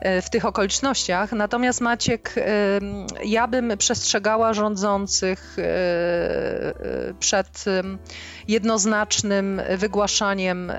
[0.00, 1.32] E, w tych okolicznościach.
[1.32, 2.42] Natomiast Maciek, e,
[3.24, 7.64] ja bym przestrzegała rządzących e, przed
[8.48, 10.72] jednoznacznym wygłaszaniem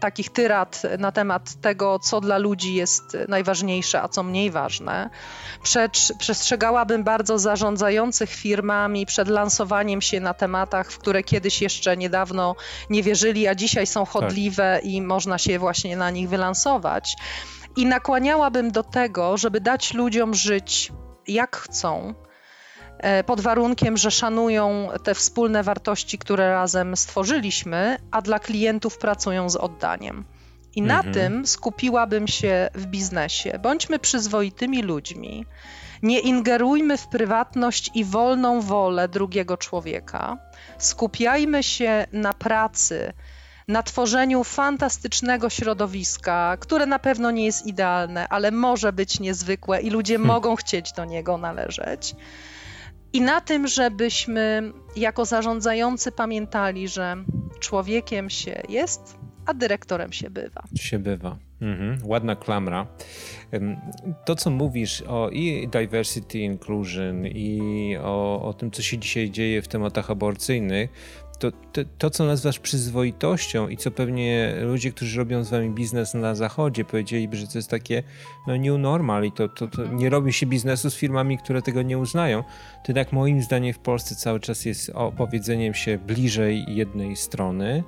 [0.00, 5.10] takich tyrad na temat tego, co dla ludzi jest najważniejsze, a co mniej ważne.
[6.18, 12.56] Przestrzegałabym bardzo zarządzających firmami przed lansowaniem się na tematach, w które kiedyś jeszcze niedawno
[12.90, 14.84] nie wierzyli, a dzisiaj są chodliwe tak.
[14.84, 17.16] i można się właśnie na nich wylansować.
[17.76, 20.92] I nakłaniałabym do tego, żeby dać ludziom żyć
[21.28, 22.14] jak chcą,
[22.98, 29.50] e, pod warunkiem, że szanują te wspólne wartości, które razem stworzyliśmy, a dla klientów pracują
[29.50, 30.24] z oddaniem.
[30.76, 31.06] I mhm.
[31.06, 33.58] na tym skupiłabym się w biznesie.
[33.62, 35.46] Bądźmy przyzwoitymi ludźmi.
[36.02, 40.38] Nie ingerujmy w prywatność i wolną wolę drugiego człowieka.
[40.78, 43.12] Skupiajmy się na pracy,
[43.70, 49.90] na tworzeniu fantastycznego środowiska, które na pewno nie jest idealne, ale może być niezwykłe i
[49.90, 50.28] ludzie hmm.
[50.28, 52.14] mogą chcieć do niego należeć.
[53.12, 57.16] I na tym, żebyśmy jako zarządzający pamiętali, że
[57.60, 60.62] człowiekiem się jest, a dyrektorem się bywa.
[60.74, 61.36] Się bywa.
[61.60, 61.98] Mhm.
[62.04, 62.86] Ładna klamra.
[64.24, 69.62] To, co mówisz o i diversity, inclusion, i o, o tym, co się dzisiaj dzieje
[69.62, 70.90] w tematach aborcyjnych,
[71.40, 76.14] to, to, to, co nazywasz przyzwoitością i co pewnie ludzie, którzy robią z wami biznes
[76.14, 78.02] na zachodzie, powiedzieliby, że to jest takie
[78.46, 81.82] no, new normal i to, to, to nie robi się biznesu z firmami, które tego
[81.82, 82.42] nie uznają.
[82.42, 87.84] To jednak moim zdaniem w Polsce cały czas jest opowiedzeniem się bliżej jednej strony.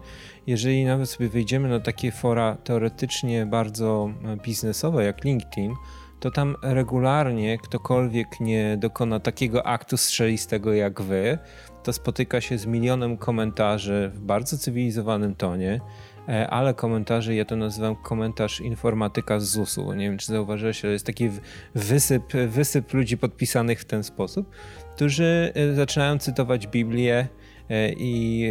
[0.47, 4.11] Jeżeli nawet sobie wejdziemy na takie fora teoretycznie bardzo
[4.45, 5.75] biznesowe jak LinkedIn,
[6.21, 11.39] to tam regularnie ktokolwiek nie dokona takiego aktu strzelistego jak wy,
[11.83, 15.81] to spotyka się z milionem komentarzy w bardzo cywilizowanym tonie,
[16.29, 19.93] e, ale komentarze, ja to nazywam komentarz informatyka z ZUS-u.
[19.93, 21.31] Nie wiem, czy zauważyłeś, ale jest taki
[21.75, 24.51] wysyp, wysyp ludzi podpisanych w ten sposób,
[24.95, 27.29] którzy e, zaczynają cytować Biblię
[27.71, 28.49] e, i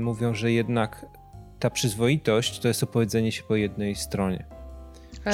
[0.00, 1.06] mówią, że jednak
[1.58, 4.44] ta przyzwoitość to jest opowiedzenie się po jednej stronie.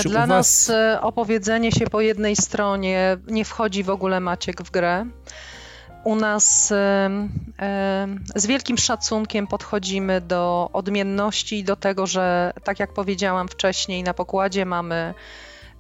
[0.03, 0.29] Czy Dla was...
[0.29, 5.07] nas opowiedzenie się po jednej stronie nie wchodzi w ogóle Maciek w grę
[6.05, 6.73] u nas
[8.35, 14.15] z wielkim szacunkiem podchodzimy do odmienności i do tego, że tak jak powiedziałam wcześniej, na
[14.15, 15.15] pokładzie mamy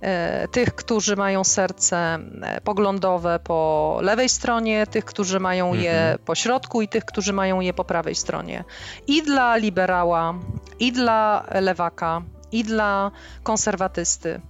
[0.01, 1.97] e, tych, którzy mają serce
[2.43, 6.19] e, poglądowe po lewej stronie, tych, którzy mają je mhm.
[6.19, 8.65] po środku i tych, którzy mają je po prawej stronie.
[9.07, 10.35] I dla liberała,
[10.79, 13.11] i dla lewaka, i dla
[13.43, 14.41] konserwatysty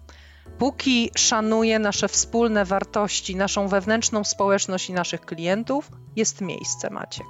[0.59, 7.27] póki szanuje nasze wspólne wartości, naszą wewnętrzną społeczność i naszych klientów, jest miejsce, Maciek.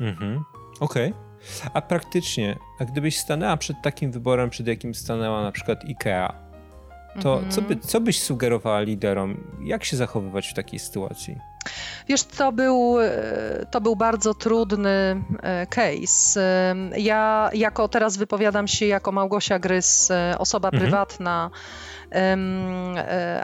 [0.00, 0.44] Mhm.
[0.80, 1.08] Okej.
[1.12, 1.70] Okay.
[1.74, 6.28] A praktycznie, a gdybyś stanęła przed takim wyborem, przed jakim stanęła na przykład IKEA,
[7.22, 7.52] to mhm.
[7.52, 9.36] co, by, co byś sugerowała liderom?
[9.64, 11.36] Jak się zachowywać w takiej sytuacji?
[12.08, 16.40] Wiesz, to był, e, to był bardzo trudny e, case.
[16.40, 20.82] E, ja jako teraz wypowiadam się jako Małgosia Grys, osoba mhm.
[20.82, 21.50] prywatna,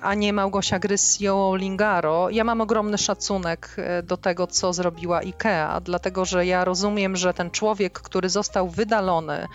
[0.03, 1.18] a nie Małgosia Grys
[1.55, 2.31] Lingaro.
[2.31, 7.50] Ja mam ogromny szacunek do tego, co zrobiła IKEA, dlatego że ja rozumiem, że ten
[7.50, 9.48] człowiek, który został wydalony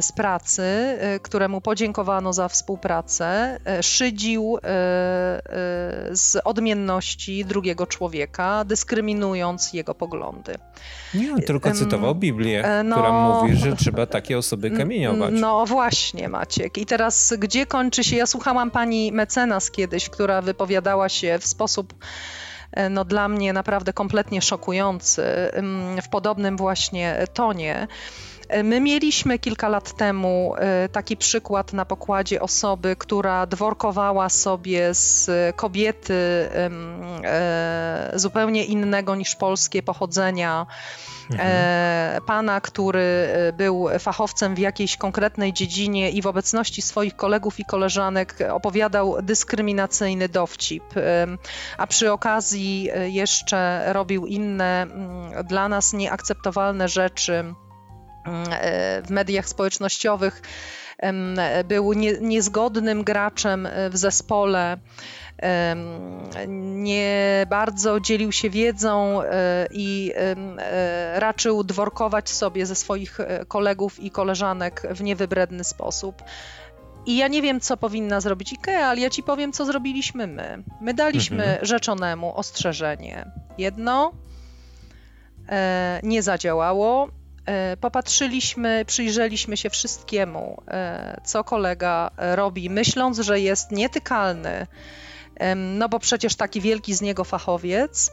[0.00, 4.58] z pracy, któremu podziękowano za współpracę, szydził
[6.12, 10.54] z odmienności drugiego człowieka, dyskryminując jego poglądy.
[11.14, 15.34] Nie, tylko cytował Biblię, no, która mówi, że trzeba takie osoby kamieniować.
[15.34, 16.78] No właśnie, Maciek.
[16.78, 18.16] I teraz gdzie kończy się?
[18.16, 21.94] Ja słuchałam pani mecenas kiedyś, która wypowiadała się w sposób
[22.72, 25.22] e, no, dla mnie naprawdę kompletnie szokujący,
[26.02, 27.86] w podobnym właśnie tonie.
[28.48, 34.94] E, my mieliśmy kilka lat temu e, taki przykład na pokładzie osoby, która dworkowała sobie
[34.94, 36.48] z kobiety
[38.14, 40.66] zupełnie innego niż polskie pochodzenia.
[41.30, 41.48] Mhm.
[41.52, 47.60] E, pana, który e, był fachowcem w jakiejś konkretnej dziedzinie i w obecności swoich kolegów
[47.60, 51.26] i koleżanek opowiadał dyskryminacyjny dowcip, e,
[51.78, 57.54] a przy okazji jeszcze robił inne mm, dla nas nieakceptowalne rzeczy
[59.02, 60.42] w mediach społecznościowych.
[61.64, 64.78] Był nie, niezgodnym graczem w zespole
[66.56, 74.00] nie bardzo dzielił się wiedzą e, i e, raczył dworkować sobie ze swoich e, kolegów
[74.00, 76.22] i koleżanek w niewybredny sposób.
[77.06, 80.62] I ja nie wiem, co powinna zrobić IKEA, ale ja ci powiem, co zrobiliśmy my.
[80.80, 81.66] My daliśmy mhm.
[81.66, 83.30] rzeczonemu ostrzeżenie.
[83.58, 84.12] Jedno
[86.02, 87.08] nie zadziałało.
[87.80, 90.62] Popatrzyliśmy, przyjrzeliśmy się wszystkiemu,
[91.24, 94.66] co kolega robi, myśląc, że jest nietykalny
[95.56, 98.10] no bo przecież taki wielki z niego fachowiec.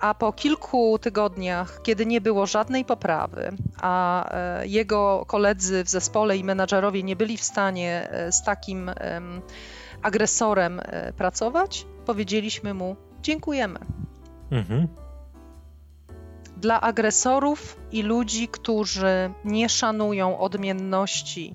[0.00, 6.36] A po kilku tygodniach, kiedy nie było żadnej poprawy, a e, jego koledzy w zespole
[6.36, 8.90] i menadżerowie nie byli w stanie e, z takim
[10.02, 13.78] agresorem e, pracować, powiedzieliśmy mu: Dziękujemy.
[14.50, 14.88] Mhm.
[16.60, 21.52] Dla agresorów i ludzi, którzy nie szanują odmienności,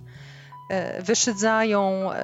[0.70, 2.16] E, wyszydzają e,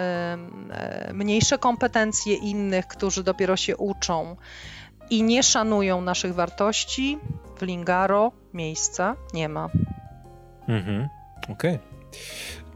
[0.72, 4.36] e, mniejsze kompetencje innych, którzy dopiero się uczą
[5.10, 7.18] i nie szanują naszych wartości,
[7.58, 9.70] w Lingaro miejsca nie ma.
[10.68, 11.10] Mhm.
[11.44, 11.76] Okej.
[11.76, 11.80] Okay.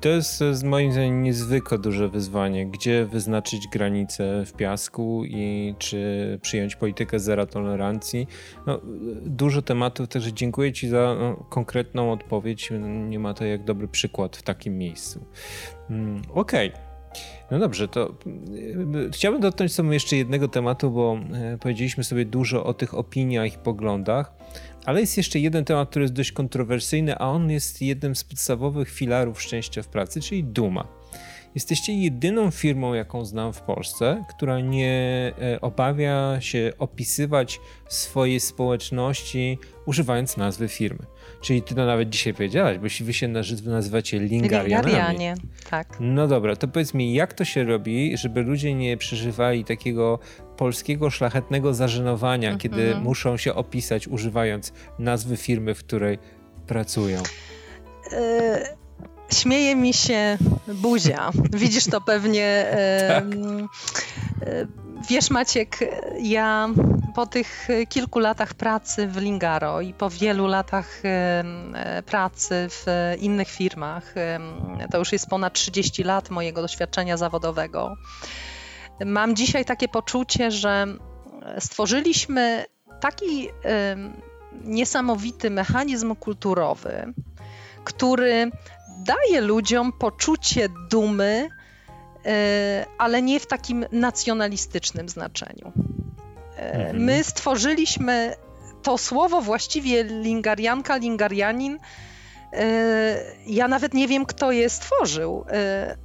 [0.04, 6.40] To jest z moim zdaniem niezwykle duże wyzwanie, gdzie wyznaczyć granice w piasku i czy
[6.42, 8.28] przyjąć politykę zera tolerancji.
[8.66, 8.80] No,
[9.22, 12.70] dużo tematów, także dziękuję Ci za no, konkretną odpowiedź.
[13.10, 15.26] Nie ma to jak dobry przykład w takim miejscu.
[15.90, 16.70] Mm, okej.
[16.70, 16.94] Okay.
[17.52, 18.14] No dobrze, to e,
[19.12, 23.58] chciałbym dotknąć sobie jeszcze jednego tematu, bo e, powiedzieliśmy sobie dużo o tych opiniach i
[23.58, 24.34] poglądach,
[24.86, 28.90] ale jest jeszcze jeden temat, który jest dość kontrowersyjny, a on jest jednym z podstawowych
[28.90, 30.88] filarów szczęścia w pracy, czyli duma.
[31.56, 39.58] Jesteście jedyną firmą, jaką znam w Polsce, która nie e, obawia się opisywać swojej społeczności
[39.86, 41.06] używając nazwy firmy.
[41.42, 43.28] Czyli ty to nawet dzisiaj powiedziałaś, bo wy się
[43.66, 44.88] nazywacie Lingarianami.
[44.88, 45.36] Lingarianie,
[45.70, 45.98] tak.
[46.00, 50.20] No dobra, to powiedz mi, jak to się robi, żeby ludzie nie przeżywali takiego
[50.58, 52.62] polskiego szlachetnego zażenowania, mm -hmm.
[52.62, 56.20] kiedy muszą się opisać używając nazwy firmy, w której
[56.68, 57.24] pracują?
[58.12, 58.84] Y
[59.34, 60.38] śmieje mi się
[60.68, 61.32] buzia.
[61.54, 62.66] Widzisz to pewnie.
[63.08, 63.24] tak.
[65.10, 65.78] Wiesz, Maciek,
[66.22, 66.70] ja
[67.16, 71.02] po tych kilku latach pracy w Lingaro i po wielu latach
[72.06, 72.86] pracy w
[73.20, 74.14] innych firmach,
[74.92, 77.96] to już jest ponad 30 lat mojego doświadczenia zawodowego,
[79.06, 80.88] mam dzisiaj takie poczucie, że
[81.60, 82.66] stworzyliśmy
[83.00, 83.50] taki
[84.64, 87.14] niesamowity mechanizm kulturowy,
[87.84, 88.52] który
[89.06, 91.50] daje ludziom poczucie dumy,
[92.26, 95.72] e, ale nie w takim nacjonalistycznym znaczeniu.
[96.58, 97.04] E, mhm.
[97.04, 98.36] My stworzyliśmy
[98.84, 101.80] to słowo właściwie lingarianka, lingarianin.
[103.46, 105.46] Ja nawet nie wiem, kto je stworzył,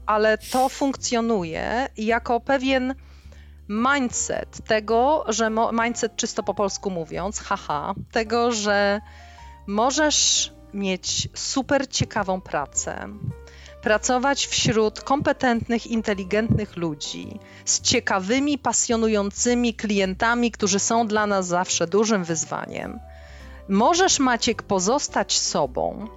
[0.07, 2.95] ale to funkcjonuje jako pewien
[3.69, 5.51] mindset tego, że
[5.85, 9.01] mindset czysto po polsku mówiąc, haha, tego, że
[9.67, 13.09] możesz mieć super ciekawą pracę,
[13.83, 22.25] pracować wśród kompetentnych, inteligentnych ludzi, z ciekawymi, pasjonującymi klientami, którzy są dla nas zawsze dużym
[22.25, 23.01] wyzwaniem.
[23.69, 26.09] Możesz, Maciek, pozostać sobą.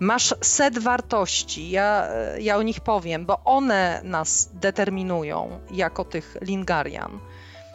[0.00, 2.08] Masz set wartości, ja,
[2.38, 7.20] ja o nich powiem, bo one nas determinują jako tych Lingarian.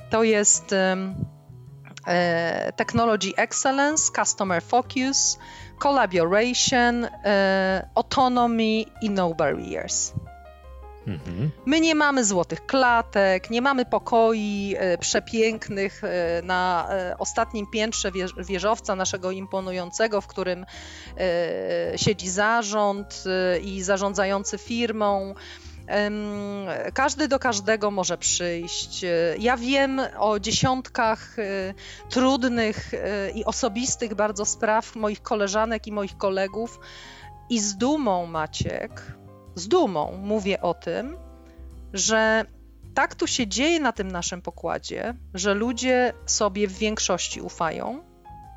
[0.09, 1.15] To jest um,
[2.75, 5.37] technology excellence, customer focus,
[5.83, 10.13] collaboration, e, autonomy i no barriers.
[11.07, 11.51] Mhm.
[11.65, 18.11] My nie mamy złotych klatek, nie mamy pokoi e, przepięknych e, na e, ostatnim piętrze
[18.37, 20.65] wieżowca naszego imponującego, w którym
[21.95, 23.23] siedzi zarząd
[23.63, 25.33] i zarządzający firmą.
[26.93, 29.05] Każdy do każdego może przyjść.
[29.39, 31.35] Ja wiem o dziesiątkach
[32.09, 32.91] trudnych
[33.35, 36.79] i osobistych bardzo spraw moich koleżanek i moich kolegów,
[37.49, 39.15] i z dumą, Maciek,
[39.55, 41.17] z dumą mówię o tym,
[41.93, 42.45] że
[42.95, 48.03] tak tu się dzieje na tym naszym pokładzie, że ludzie sobie w większości ufają,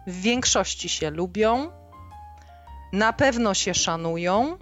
[0.07, 1.70] w większości się lubią,
[2.92, 4.59] na pewno się szanują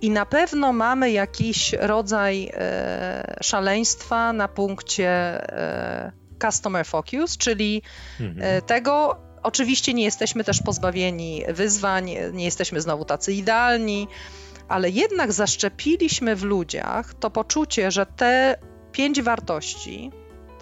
[0.00, 7.82] i na pewno mamy jakiś rodzaj e, szaleństwa na punkcie e, customer focus, czyli
[8.20, 8.56] mhm.
[8.56, 14.08] e, tego, oczywiście nie jesteśmy też pozbawieni wyzwań, nie jesteśmy znowu tacy idealni
[14.72, 18.56] ale jednak zaszczepiliśmy w ludziach to poczucie, że te
[18.92, 20.10] pięć wartości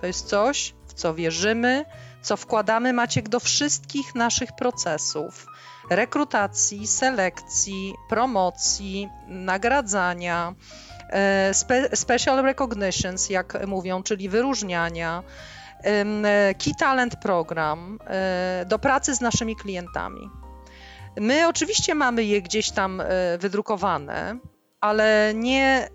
[0.00, 1.84] to jest coś, w co wierzymy,
[2.22, 5.46] co wkładamy, Maciek, do wszystkich naszych procesów
[5.90, 10.54] rekrutacji, selekcji, promocji, nagradzania,
[11.10, 15.22] e, spe, special recognitions, jak mówią, czyli wyróżniania,
[16.64, 20.30] Key Talent Program, e, do pracy z naszymi klientami.
[21.16, 23.04] My oczywiście mamy je gdzieś tam e,
[23.38, 24.38] wydrukowane,
[24.80, 25.88] ale nie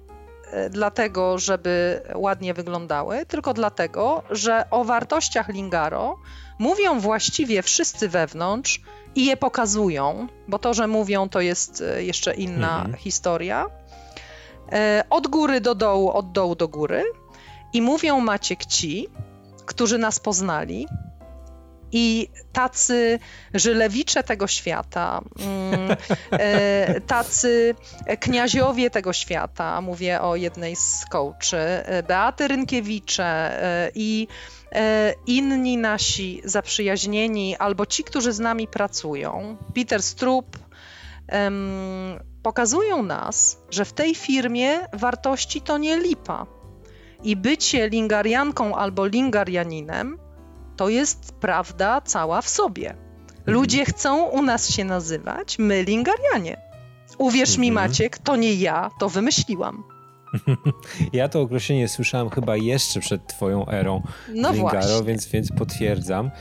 [0.51, 6.18] e, dlatego, żeby ładnie wyglądały, tylko dlatego, że o wartościach Lingaro
[6.59, 8.82] mówią właściwie wszyscy wewnątrz
[9.16, 12.95] i je pokazują, bo to, że mówią, to jest e, jeszcze inna mhm.
[12.95, 13.66] historia.
[15.09, 17.03] Od góry do dołu, od dołu do góry.
[17.74, 19.07] I mówią Maciek ci,
[19.66, 20.88] którzy nas poznali,
[21.92, 23.20] i tacy
[23.54, 25.98] żylewicze tego świata, mm,
[26.32, 27.76] e, tacy
[28.20, 34.28] kniaziowie tego świata, mówię o jednej z coachy, e, Beaty Rynkiewicze e, i
[35.28, 40.58] inni nasi zaprzyjaźnieni, albo ci, którzy z nami pracują, Peter Strup,
[42.44, 46.46] pokazują nas, że w tej firmie wartości to nie lipa.
[47.24, 50.18] I bycie lingarianką albo lingarianinem
[50.78, 52.96] to jest prawda cała w sobie.
[53.46, 53.94] Ludzie mhm.
[53.96, 56.58] chcą u nas się nazywać my Lingarianie.
[57.18, 57.90] Uwierz mi, mhm.
[57.90, 59.84] Maciek, to nie ja, to wymyśliłam.
[61.14, 65.04] Ja to określenie słyszałem chyba jeszcze przed twoją erą no Lingaro, właśnie.
[65.06, 66.32] Więc, więc potwierdzam.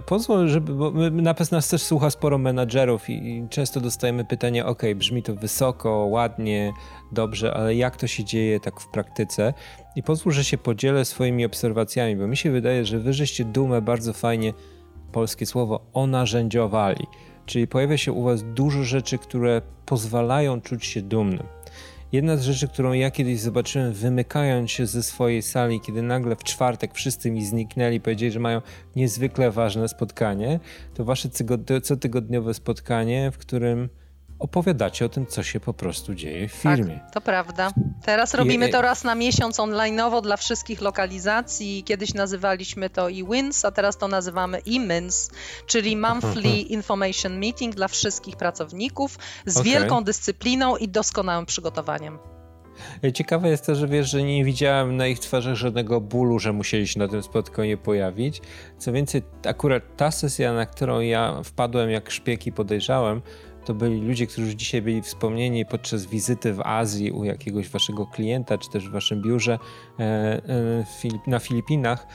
[0.00, 4.66] Pozwól, żeby, bo na pewno nas też słucha sporo menadżerów i, i, często dostajemy pytanie,
[4.66, 6.72] ok, brzmi to wysoko, ładnie,
[7.12, 9.54] dobrze, ale jak to się dzieje tak w praktyce?
[9.96, 13.82] I pozwól, że się podzielę swoimi obserwacjami, bo mi się wydaje, że wy żeście dumę
[13.82, 14.52] bardzo fajnie,
[15.12, 17.06] polskie słowo, onarzędziowali.
[17.46, 21.46] Czyli pojawia się u was dużo rzeczy, które pozwalają czuć się dumnym.
[22.12, 26.44] Jedna z rzeczy, którą ja kiedyś zobaczyłem, wymykając się ze swojej sali, kiedy nagle w
[26.44, 28.62] czwartek wszyscy mi zniknęli, powiedzieli, że mają
[28.96, 30.60] niezwykle ważne spotkanie,
[30.94, 31.28] to wasze
[31.82, 33.88] cotygodniowe spotkanie, w którym
[34.42, 37.00] opowiadacie o tym, co się po prostu dzieje w firmie.
[37.04, 37.72] Tak, to prawda.
[38.04, 41.84] Teraz robimy to raz na miesiąc online'owo dla wszystkich lokalizacji.
[41.84, 45.30] Kiedyś nazywaliśmy to e-wins, a teraz to nazywamy e-mins,
[45.66, 49.72] czyli monthly information meeting dla wszystkich pracowników z okay.
[49.72, 52.18] wielką dyscypliną i doskonałym przygotowaniem.
[53.14, 56.88] Ciekawe jest to, że wiesz, że nie widziałem na ich twarzach żadnego bólu, że musieli
[56.88, 58.40] się na tym spotkaniu pojawić.
[58.78, 63.22] Co więcej, akurat ta sesja, na którą ja wpadłem jak szpieg i podejrzałem,
[63.64, 68.06] to byli ludzie, którzy już dzisiaj byli wspomnieni podczas wizyty w Azji u jakiegoś waszego
[68.06, 69.58] klienta, czy też w waszym biurze
[69.98, 70.84] e, e,
[71.26, 72.06] na Filipinach.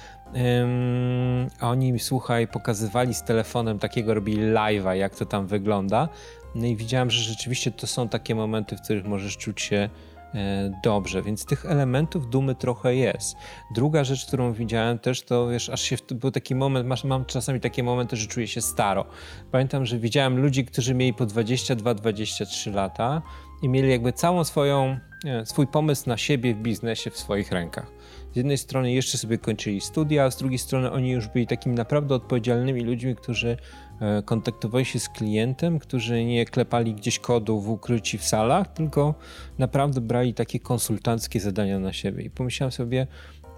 [1.60, 6.10] A oni, słuchaj, pokazywali z telefonem takiego, robili live'a, jak to tam wygląda.
[6.56, 9.90] No i widziałem, że rzeczywiście to są takie momenty, w których możesz czuć się
[10.84, 13.36] dobrze, więc tych elementów dumy trochę jest.
[13.76, 17.60] Druga rzecz, którą widziałem też, to wiesz, aż się był taki moment, masz, mam czasami
[17.60, 19.06] takie momenty, że czuję się staro.
[19.52, 23.22] Pamiętam, że widziałem ludzi, którzy mieli po 22-23 lata
[23.62, 25.00] i mieli jakby całą swoją,
[25.46, 27.97] swój pomysł na siebie w biznesie w swoich rękach.
[28.38, 31.76] Z jednej strony jeszcze sobie kończyli studia, a z drugiej strony oni już byli takimi
[31.76, 33.58] naprawdę odpowiedzialnymi ludźmi, którzy
[34.02, 39.16] E, kontaktowali się z klientem, którzy nie klepali gdzieś kodu w ukryci w salach, tylko
[39.58, 42.24] naprawdę brali takie konsultanckie zadania na siebie.
[42.24, 43.08] I pomyślałem sobie,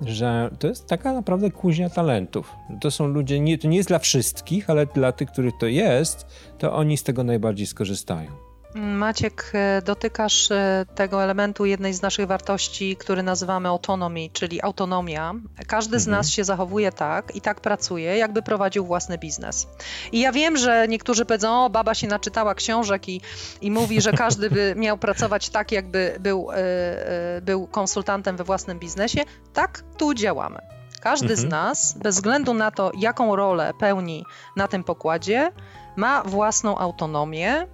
[0.02, 2.56] że to jest taka naprawdę kuźnia talentów.
[2.82, 6.26] To są ludzie, nie, to nie jest dla wszystkich, ale dla tych, których to jest,
[6.58, 8.49] to oni z tego najbardziej skorzystają.
[8.76, 15.34] Maciek, e, dotykasz e, tego elementu jednej z naszych wartości, który nazywamy autonomii, czyli autonomia.
[15.68, 16.02] Każdy mhm.
[16.02, 19.68] z nas się zachowuje tak i tak pracuje, jakby prowadził własny biznes.
[20.12, 23.22] I ja wiem, że niektórzy powiedzą, o, baba się naczytała książek i,
[23.62, 28.80] i mówi, że każdy by miał pracować tak, jakby był, e, był konsultantem we własnym
[28.80, 29.24] biznesie.
[29.54, 30.60] Tak, tu działamy.
[31.02, 31.48] Każdy mhm.
[31.48, 35.52] z nas, bez względu na to, jaką rolę pełni na tym pokładzie,
[35.96, 37.68] ma własną autonomię,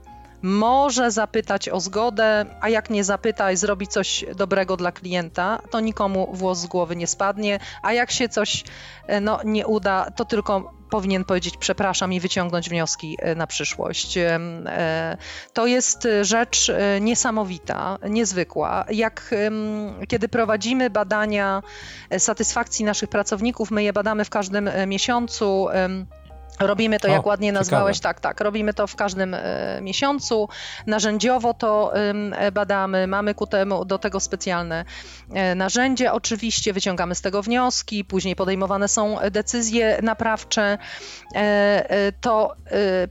[0.46, 5.80] może zapytać o zgodę, a jak nie zapyta i zrobi coś dobrego dla klienta, to
[5.80, 8.64] nikomu włos z głowy nie spadnie, a jak się coś
[9.08, 14.18] e, no, nie uda, to tylko powinien powiedzieć przepraszam i wyciągnąć wnioski e, na przyszłość.
[14.18, 14.40] E,
[15.54, 16.72] to jest rzecz
[17.02, 18.86] niesamowita, niezwykła.
[18.90, 19.36] Jak
[20.08, 21.64] kiedy prowadzimy badania
[22.18, 25.68] satysfakcji naszych pracowników, my je badamy w każdym miesiącu.
[26.60, 28.14] Robimy to, jak o, ładnie nazwałeś, ciekawe.
[28.14, 28.42] tak, tak.
[28.42, 30.50] Robimy to w każdym e, miesiącu.
[30.88, 34.86] Narzędziowo to e, badamy, mamy ku temu, do tego specjalne
[35.34, 36.14] e, narzędzie.
[36.14, 40.78] Oczywiście wyciągamy z tego wnioski, później podejmowane są decyzje naprawcze.
[42.22, 42.56] To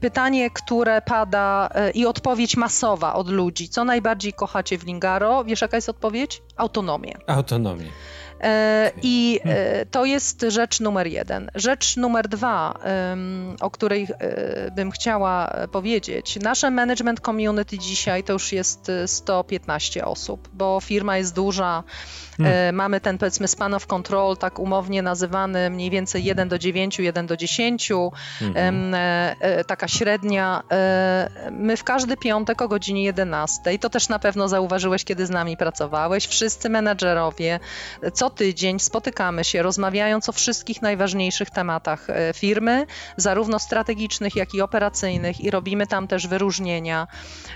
[0.01, 3.69] pytanie, które pada i odpowiedź masowa od ludzi.
[3.69, 5.43] Co najbardziej kochacie w Lingaro?
[5.43, 6.41] Wiesz, jaka jest odpowiedź?
[6.57, 7.13] Autonomię.
[7.27, 7.85] Autonomię.
[8.41, 11.51] E, I e, to jest rzecz numer jeden.
[11.55, 12.79] Rzecz numer dwa,
[13.61, 16.39] o której e, bym chciała powiedzieć.
[16.41, 21.83] Nasze management community dzisiaj to już jest 115 osób, bo firma jest duża.
[22.37, 22.75] Hmm.
[22.75, 27.27] Mamy ten powiedzmy span of control, tak umownie nazywany mniej więcej 1 do 9, 1
[27.27, 27.91] do 10,
[28.39, 28.95] hmm.
[29.67, 30.63] taka średnia.
[31.51, 35.57] My w każdy piątek o godzinie 11, to też na pewno zauważyłeś, kiedy z nami
[35.57, 37.59] pracowałeś, wszyscy menedżerowie,
[38.13, 42.85] co tydzień spotykamy się, rozmawiając o wszystkich najważniejszych tematach e, firmy,
[43.17, 47.07] zarówno strategicznych, jak i operacyjnych, i robimy tam też wyróżnienia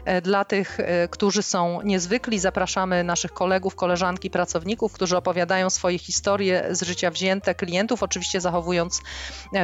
[0.06, 2.40] e, dla tych, e, którzy są niezwykli.
[2.40, 9.02] Zapraszamy naszych kolegów, koleżanki, pracowników, którzy opowiadają swoje historie z życia wzięte, klientów, oczywiście zachowując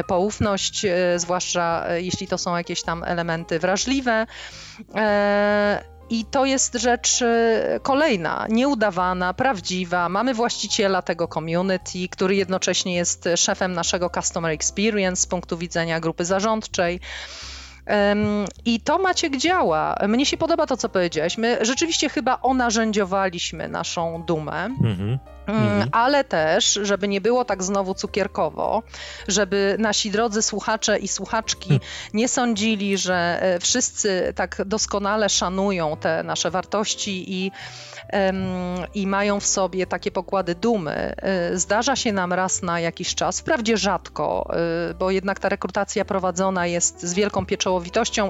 [0.08, 0.86] poufność,
[1.16, 4.26] zwłaszcza jeśli to są jakieś tam elementy wrażliwe.
[6.10, 7.24] I to jest rzecz
[7.82, 10.08] kolejna, nieudawana, prawdziwa.
[10.08, 16.24] Mamy właściciela tego community, który jednocześnie jest szefem naszego Customer Experience z punktu widzenia grupy
[16.24, 17.00] zarządczej.
[18.64, 19.96] I to Maciek działa.
[20.08, 21.38] Mnie się podoba to, co powiedziałeś.
[21.38, 24.64] My rzeczywiście chyba onarzędziowaliśmy naszą dumę.
[24.64, 25.18] Mhm.
[25.46, 28.82] Mm, ale też, żeby nie było tak znowu cukierkowo,
[29.28, 31.88] żeby nasi drodzy słuchacze i słuchaczki hmm.
[32.14, 37.50] nie sądzili, że e, wszyscy tak doskonale szanują te nasze wartości i
[38.94, 41.14] i mają w sobie takie pokłady dumy.
[41.52, 44.50] Y, zdarza się nam raz na jakiś czas, wprawdzie rzadko,
[44.90, 47.75] y, bo jednak ta rekrutacja prowadzona jest z wielką pieczołowitością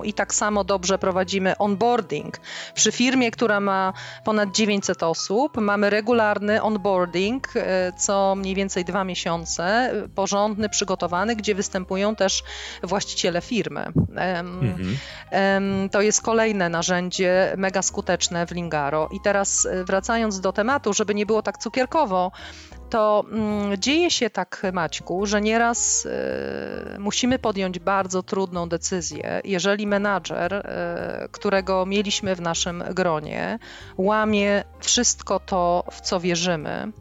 [0.05, 2.41] i tak samo dobrze prowadzimy onboarding.
[2.75, 3.93] Przy firmie, która ma
[4.25, 7.61] ponad 900 osób, mamy regularny onboarding, y,
[7.97, 12.43] co mniej więcej dwa miesiące, porządny, przygotowany, gdzie występują też
[12.83, 13.87] właściciele firmy.
[14.17, 14.99] Mhm.
[15.91, 19.09] To jest kolejne narzędzie mega skuteczne w Lingaro.
[19.13, 22.33] I teraz wracając do tematu, żeby nie było tak cukierkowo,
[22.91, 26.11] to mm, dzieje się tak, Maćku, że nieraz y,
[26.99, 33.59] musimy podjąć bardzo trudną decyzję, jeżeli menadżer, y, którego mieliśmy w naszym gronie,
[33.99, 36.93] łamie wszystko to, w co wierzymy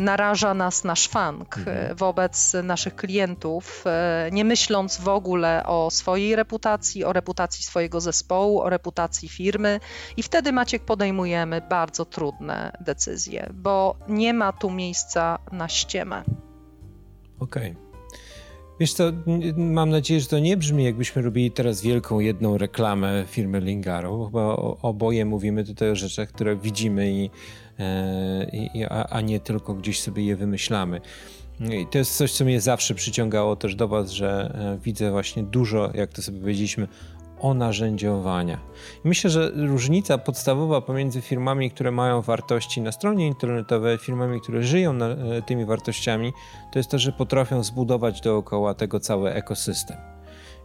[0.00, 1.96] naraża nas na szwank mhm.
[1.96, 8.60] wobec naszych klientów, e, nie myśląc w ogóle o swojej reputacji, o reputacji swojego zespołu,
[8.60, 9.80] o reputacji firmy.
[10.16, 16.22] I wtedy, Maciek, podejmujemy bardzo trudne decyzje, bo nie ma tu miejsca na ściemę.
[17.40, 17.70] Okej.
[17.70, 17.86] Okay.
[18.80, 19.04] Wiesz co,
[19.56, 24.56] mam nadzieję, że to nie brzmi jakbyśmy robili teraz wielką jedną reklamę firmy Lingaro, chyba
[24.82, 27.65] oboje mówimy tutaj o rzeczach, które widzimy i E,
[28.90, 31.00] a, a nie tylko gdzieś sobie je wymyślamy.
[31.60, 35.42] I to jest coś, co mnie zawsze przyciągało też do Was, że e, widzę właśnie
[35.42, 36.88] dużo, jak to sobie powiedzieliśmy,
[37.40, 38.60] o narzędziowania.
[39.04, 44.92] Myślę, że różnica podstawowa pomiędzy firmami, które mają wartości na stronie internetowej, firmami, które żyją
[44.92, 46.32] na, e, tymi wartościami,
[46.72, 50.15] to jest to, że potrafią zbudować dookoła tego cały ekosystem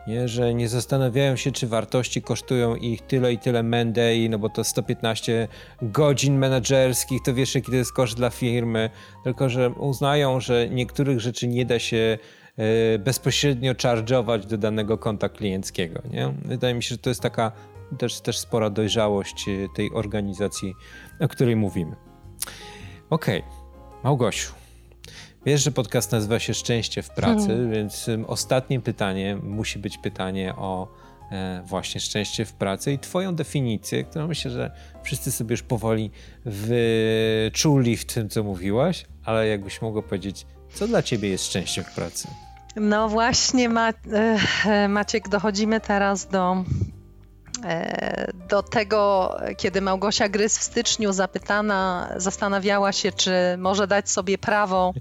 [0.08, 0.28] nie?
[0.28, 4.64] że nie zastanawiają się, czy wartości kosztują ich tyle i tyle mendei, no bo to
[4.64, 5.48] 115
[5.82, 8.90] godzin menedżerskich, to wiesz, jaki to jest koszt dla firmy,
[9.24, 12.18] tylko że uznają, że niektórych rzeczy nie da się
[12.58, 16.02] e, bezpośrednio charge'ować do danego konta klienckiego.
[16.12, 16.34] Nie?
[16.46, 17.52] Wydaje mi się, że to jest taka
[17.98, 20.74] też, też spora dojrzałość e, tej organizacji,
[21.20, 21.96] o której mówimy.
[23.10, 23.52] Okej, okay.
[24.04, 24.61] Małgosiu,
[25.46, 27.72] Wiesz, że podcast nazywa się Szczęście w pracy, hmm.
[27.72, 30.88] więc ostatnie pytanie musi być pytanie o
[31.32, 34.72] e, właśnie szczęście w pracy i Twoją definicję, którą myślę, że
[35.04, 36.12] wszyscy sobie już powoli
[36.46, 41.96] wyczuli w tym, co mówiłaś, ale jakbyś mogła powiedzieć, co dla Ciebie jest szczęście w
[41.96, 42.28] pracy?
[42.76, 43.70] No właśnie,
[44.90, 47.01] Maciek, dochodzimy teraz do E,
[48.50, 54.94] do tego, kiedy Małgosia Grys w styczniu zapytana, zastanawiała się, czy może dać sobie prawo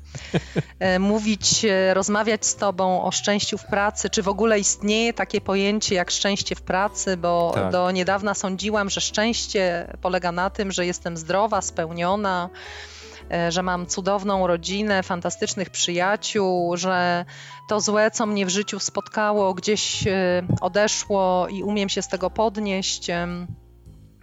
[0.79, 5.41] e, mówić, e, rozmawiać z Tobą o szczęściu w pracy, czy w ogóle istnieje takie
[5.41, 7.73] pojęcie jak szczęście w pracy, bo tak.
[7.73, 13.00] do niedawna sądziłam, że szczęście polega na tym, że jestem zdrowa, spełniona, E,
[13.49, 17.25] że mam cudowną rodzinę, fantastycznych przyjaciół, że
[17.69, 22.31] to złe, co mnie w życiu spotkało, gdzieś e, odeszło i umiem się z tego
[22.31, 23.11] podnieść.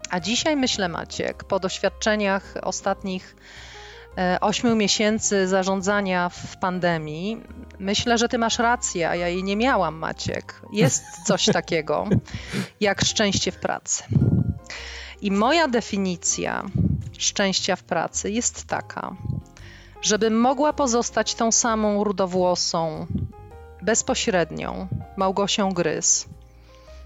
[0.10, 3.36] A dzisiaj myślę, Maciek, po doświadczeniach ostatnich
[4.18, 7.44] e, ośmiu miesięcy zarządzania w pandemii,
[7.80, 10.62] myślę, że ty masz rację, a ja jej nie miałam, Maciek.
[10.72, 12.08] Jest coś takiego
[12.80, 14.04] jak szczęście w pracy.
[15.22, 16.64] I moja definicja
[17.18, 19.16] szczęścia w pracy jest taka,
[20.02, 23.08] żebym mogła pozostać tą samą rudowłosą,
[23.82, 24.88] bezpośrednią
[25.18, 26.26] Małgosią Grys,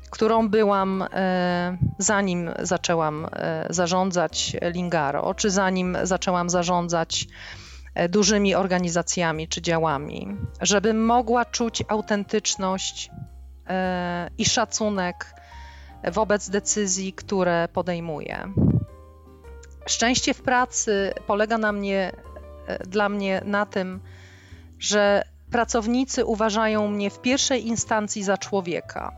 [0.09, 7.27] którą byłam e, zanim zaczęłam e, zarządzać Lingaro, czy zanim zaczęłam zarządzać
[7.95, 13.11] e, dużymi organizacjami czy działami, żebym mogła czuć autentyczność
[14.37, 15.40] i szacunek
[16.11, 18.53] wobec decyzji, które podejmuję.
[19.85, 22.11] Szczęście w pracy polega na mnie,
[22.67, 23.99] e, dla mnie na tym,
[24.79, 29.11] że pracownicy uważają mnie w pierwszej instancji za człowieka,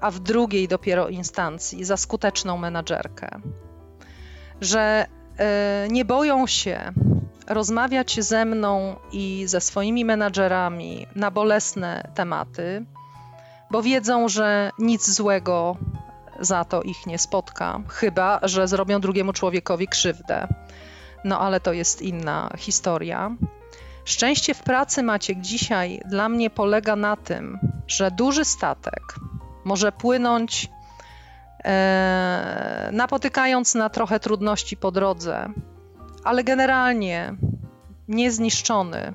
[0.00, 3.28] a w drugiej dopiero instancji za skuteczną menadżerkę.
[4.60, 5.06] Że
[5.86, 6.92] y, nie boją się
[7.46, 12.84] rozmawiać ze mną i ze swoimi menadżerami na bolesne tematy,
[13.70, 15.76] bo wiedzą, że nic złego
[16.40, 20.48] za to ich nie spotka, chyba że zrobią drugiemu człowiekowi krzywdę.
[21.24, 23.36] No ale to jest inna historia.
[24.04, 29.02] Szczęście w pracy, Maciek, dzisiaj dla mnie polega na tym, że duży statek
[29.64, 30.70] może płynąć,
[31.64, 35.48] e, napotykając na trochę trudności po drodze,
[36.24, 37.34] ale generalnie
[38.08, 39.14] niezniszczony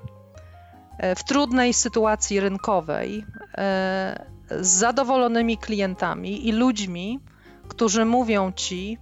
[0.98, 3.26] e, w trudnej sytuacji rynkowej,
[3.58, 4.26] e,
[4.60, 7.20] z zadowolonymi klientami i ludźmi,
[7.68, 8.98] którzy mówią ci: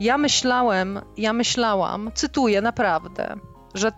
[0.00, 3.36] Ja myślałem, ja myślałam, cytuję naprawdę,
[3.74, 3.92] że,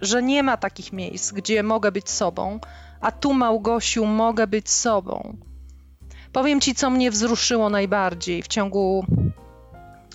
[0.00, 2.60] że nie ma takich miejsc, gdzie mogę być sobą,
[3.00, 5.36] a tu, Małgosiu, mogę być sobą.
[6.32, 9.04] Powiem ci, co mnie wzruszyło najbardziej w ciągu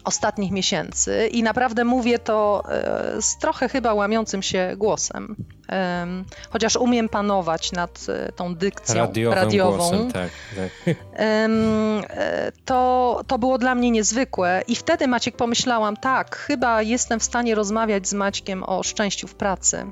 [0.03, 5.35] ostatnich miesięcy i naprawdę mówię to e, z trochę chyba łamiącym się głosem,
[6.49, 9.77] chociaż umiem panować nad e, tą dykcją Radiowym radiową.
[9.77, 10.95] Głosem, tak, tak.
[11.13, 11.49] E,
[12.65, 17.55] to, to było dla mnie niezwykłe i wtedy Maciek pomyślałam, tak, chyba jestem w stanie
[17.55, 19.85] rozmawiać z Maćkiem o szczęściu w pracy.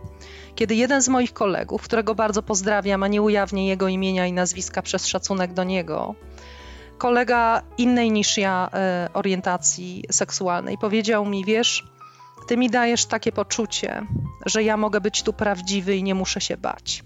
[0.56, 4.82] Kiedy jeden z moich kolegów, którego bardzo pozdrawiam, a nie ujawnię jego imienia i nazwiska
[4.82, 6.16] przez szacunek do niego,
[6.98, 11.84] kolega innej niż ja e, orientacji seksualnej powiedział mi: Wiesz,
[12.48, 14.06] ty mi dajesz takie poczucie,
[14.46, 17.04] że ja mogę być tu prawdziwy i nie muszę się bać.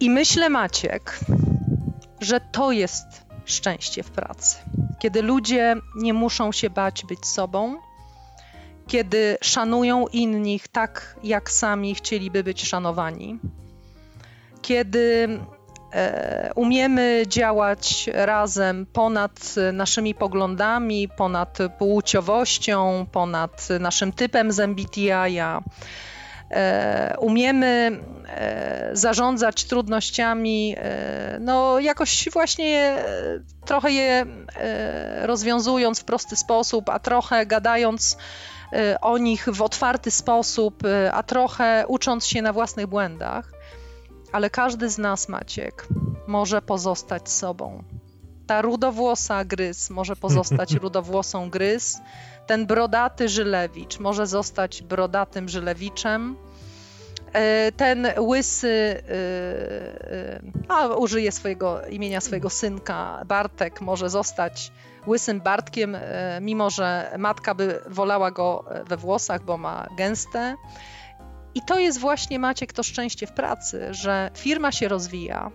[0.00, 1.20] I myślę, Maciek,
[2.20, 3.06] że to jest
[3.44, 4.56] szczęście w pracy.
[4.98, 7.76] Kiedy ludzie nie muszą się bać być sobą,
[8.86, 13.38] kiedy szanują innych tak, jak sami chcieliby być szanowani,
[14.62, 15.28] kiedy
[16.54, 25.60] umiemy działać razem ponad naszymi poglądami, ponad płciowością, ponad naszym typem z MBTI-a.
[26.50, 30.76] E, umiemy e, zarządzać trudnościami,
[31.40, 32.96] no jakoś właśnie
[33.64, 34.26] trochę je
[35.22, 38.16] rozwiązując w prosty sposób, a trochę gadając
[39.00, 40.82] o nich w otwarty sposób,
[41.12, 43.59] a trochę ucząc się na własnych błędach
[44.32, 45.86] ale każdy z nas, Maciek,
[46.26, 47.82] może pozostać sobą.
[48.46, 51.98] Ta rudowłosa Grys może pozostać rudowłosą Grys,
[52.46, 56.36] ten brodaty Żylewicz może zostać brodatym Żylewiczem,
[57.32, 59.12] e, ten łysy, e,
[60.12, 64.72] e, a użyje swojego imienia swojego synka, Bartek, może zostać
[65.06, 65.96] łysym Bartkiem,
[66.40, 70.56] mimo że matka by wolała go we włosach, bo ma gęste.
[71.54, 75.50] I to jest właśnie, Maciek, to szczęście w pracy, że firma się rozwija,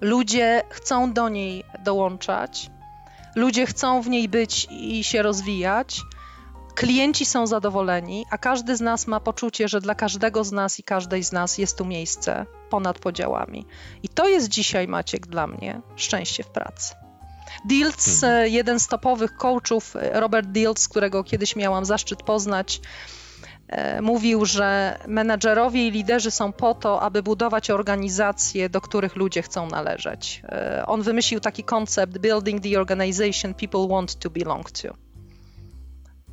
[0.00, 2.70] ludzie chcą do niej dołączać,
[3.34, 6.02] ludzie chcą w niej być i się rozwijać.
[6.74, 10.82] klienci są zadowoleni, a każdy z nas ma poczucie, że dla każdego z nas i
[10.82, 13.66] każdej z nas jest tu miejsce ponad podziałami.
[14.02, 16.94] I to jest dzisiaj, Maciek, dla mnie szczęście w pracy.
[17.64, 18.22] Diltz.
[18.22, 22.80] E, jeden z topowych coachów, Robert Diltz, którego kiedyś miałam zaszczyt poznać,
[24.02, 29.66] mówił, że menadżerowie i liderzy są po to, aby budować organizacje, do których ludzie chcą
[29.66, 30.42] należeć.
[30.86, 34.94] On wymyślił taki koncept building the organization people want to belong to.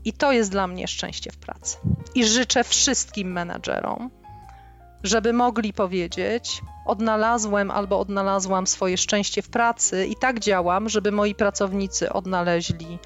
[0.06, 1.78] I to jest dla mnie szczęście w pracy.
[2.16, 4.10] I życzę wszystkim menadżerom,
[5.04, 11.36] żeby mogli powiedzieć: Odnalazłem albo odnalazłam swoje szczęście w pracy i tak działam, żeby moi
[11.36, 13.00] pracownicy odnaleźli,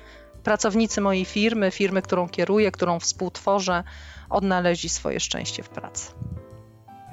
[0.44, 3.84] pracownicy mojej firmy, firmy, którą kieruję, którą współtworzę,
[4.30, 6.12] odnaleźli swoje szczęście w pracy.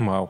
[0.01, 0.29] Wow.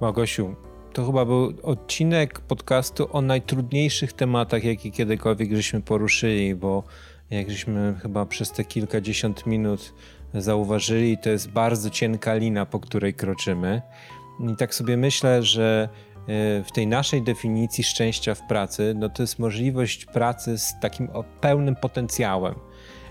[0.00, 0.54] Małgosiu,
[0.92, 6.82] to chyba był odcinek podcastu o najtrudniejszych tematach, jakie kiedykolwiek żeśmy poruszyli, bo
[7.30, 9.94] jak żeśmy chyba przez te kilkadziesiąt minut
[10.34, 13.82] zauważyli, to jest bardzo cienka lina, po której kroczymy.
[14.52, 15.88] I tak sobie myślę, że
[16.64, 21.08] w tej naszej definicji szczęścia w pracy, no to jest możliwość pracy z takim
[21.40, 22.54] pełnym potencjałem.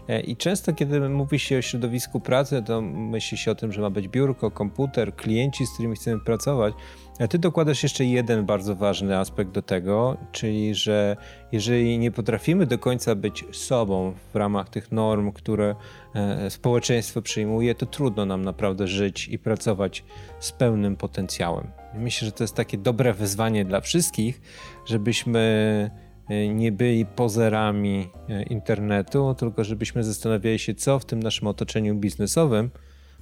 [0.07, 3.81] E, I często, kiedy mówi się o środowisku pracy, to myśli się o tym, że
[3.81, 6.73] ma być biurko, komputer, klienci, z którymi chcemy pracować,
[7.19, 11.17] a ty dokładasz jeszcze jeden bardzo ważny aspekt do tego, czyli że
[11.51, 15.75] jeżeli nie potrafimy do końca być sobą w ramach tych norm, które
[16.15, 20.03] e, społeczeństwo przyjmuje, to trudno nam naprawdę żyć i pracować
[20.39, 21.67] z pełnym potencjałem.
[21.93, 24.41] Myślę, że to jest takie dobre wyzwanie dla wszystkich,
[24.85, 25.39] żebyśmy
[26.29, 31.95] e, nie byli pozerami e, internetu, tylko żebyśmy zastanawiali się, co w tym naszym otoczeniu
[31.95, 32.69] biznesowym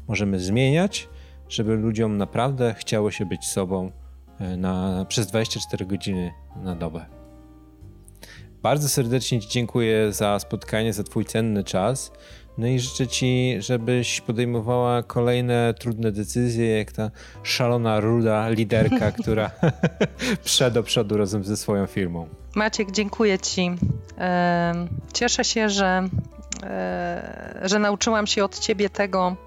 [0.07, 1.09] możemy zmieniać,
[1.49, 3.91] żeby ludziom naprawdę chciało się być sobą
[4.39, 6.31] e, na, przez 24 godziny
[6.63, 7.05] na dobę.
[8.61, 12.11] Bardzo serdecznie Ci dziękuję za spotkanie, za Twój cenny czas.
[12.57, 17.11] No i życzę Ci, żebyś podejmowała kolejne trudne decyzje, jak ta
[17.43, 19.51] szalona, ruda liderka, która
[20.43, 22.27] prze do przodu razem ze swoją firmą.
[22.55, 23.71] Maciek, dziękuję Ci.
[25.13, 26.09] Cieszę się, że,
[26.63, 29.44] e, że nauczyłam się od Ciebie tego, E,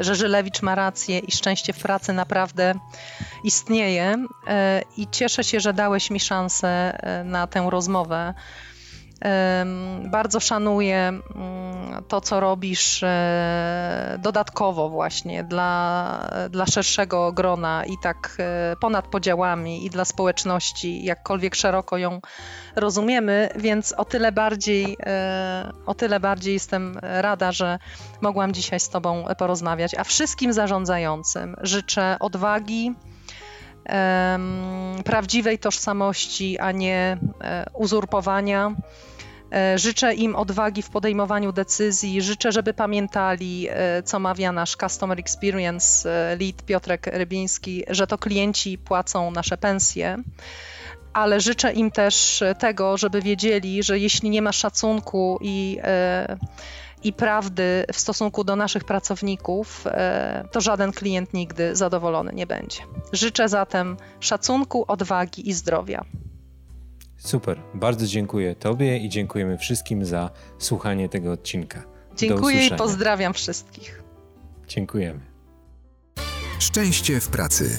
[0.00, 2.74] że Żylewicz ma rację i szczęście w pracy naprawdę
[3.44, 4.16] istnieje.
[4.46, 8.34] E, I cieszę się, że dałeś mi szansę e, na tę rozmowę.
[10.10, 13.04] Bardzo szanuję mm, to, co robisz
[14.18, 18.36] dodatkowo właśnie dla, dla szerszego grona i tak
[18.80, 22.20] ponad podziałami i dla społeczności, jakkolwiek szeroko ją
[22.76, 24.96] rozumiemy, więc o tyle bardziej,
[25.86, 27.78] o tyle bardziej jestem rada, że
[28.20, 29.94] mogłam dzisiaj z Tobą porozmawiać.
[29.94, 32.94] A wszystkim zarządzającym życzę odwagi,
[35.04, 38.74] prawdziwej tożsamości, a nie e, uzurpowania.
[39.52, 42.22] E, życzę im odwagi w podejmowaniu decyzji.
[42.22, 46.08] Życzę, żeby pamiętali, e, co mawia nasz Customer Experience
[46.40, 50.16] Lead Piotrek Rybiński, że to klienci płacą nasze pensje.
[51.12, 55.78] Ale życzę im też tego, żeby wiedzieli, że jeśli nie ma szacunku i
[57.02, 62.80] i prawdy w stosunku do naszych pracowników, e, to żaden klient nigdy zadowolony nie będzie.
[63.12, 66.04] Życzę zatem szacunku, odwagi i zdrowia.
[67.20, 71.82] Super, bardzo dziękuję Tobie i dziękujemy wszystkim za słuchanie tego odcinka.
[72.16, 74.02] Dziękuję i pozdrawiam wszystkich.
[74.68, 75.20] Dziękujemy.
[76.58, 77.78] Szczęście w pracy.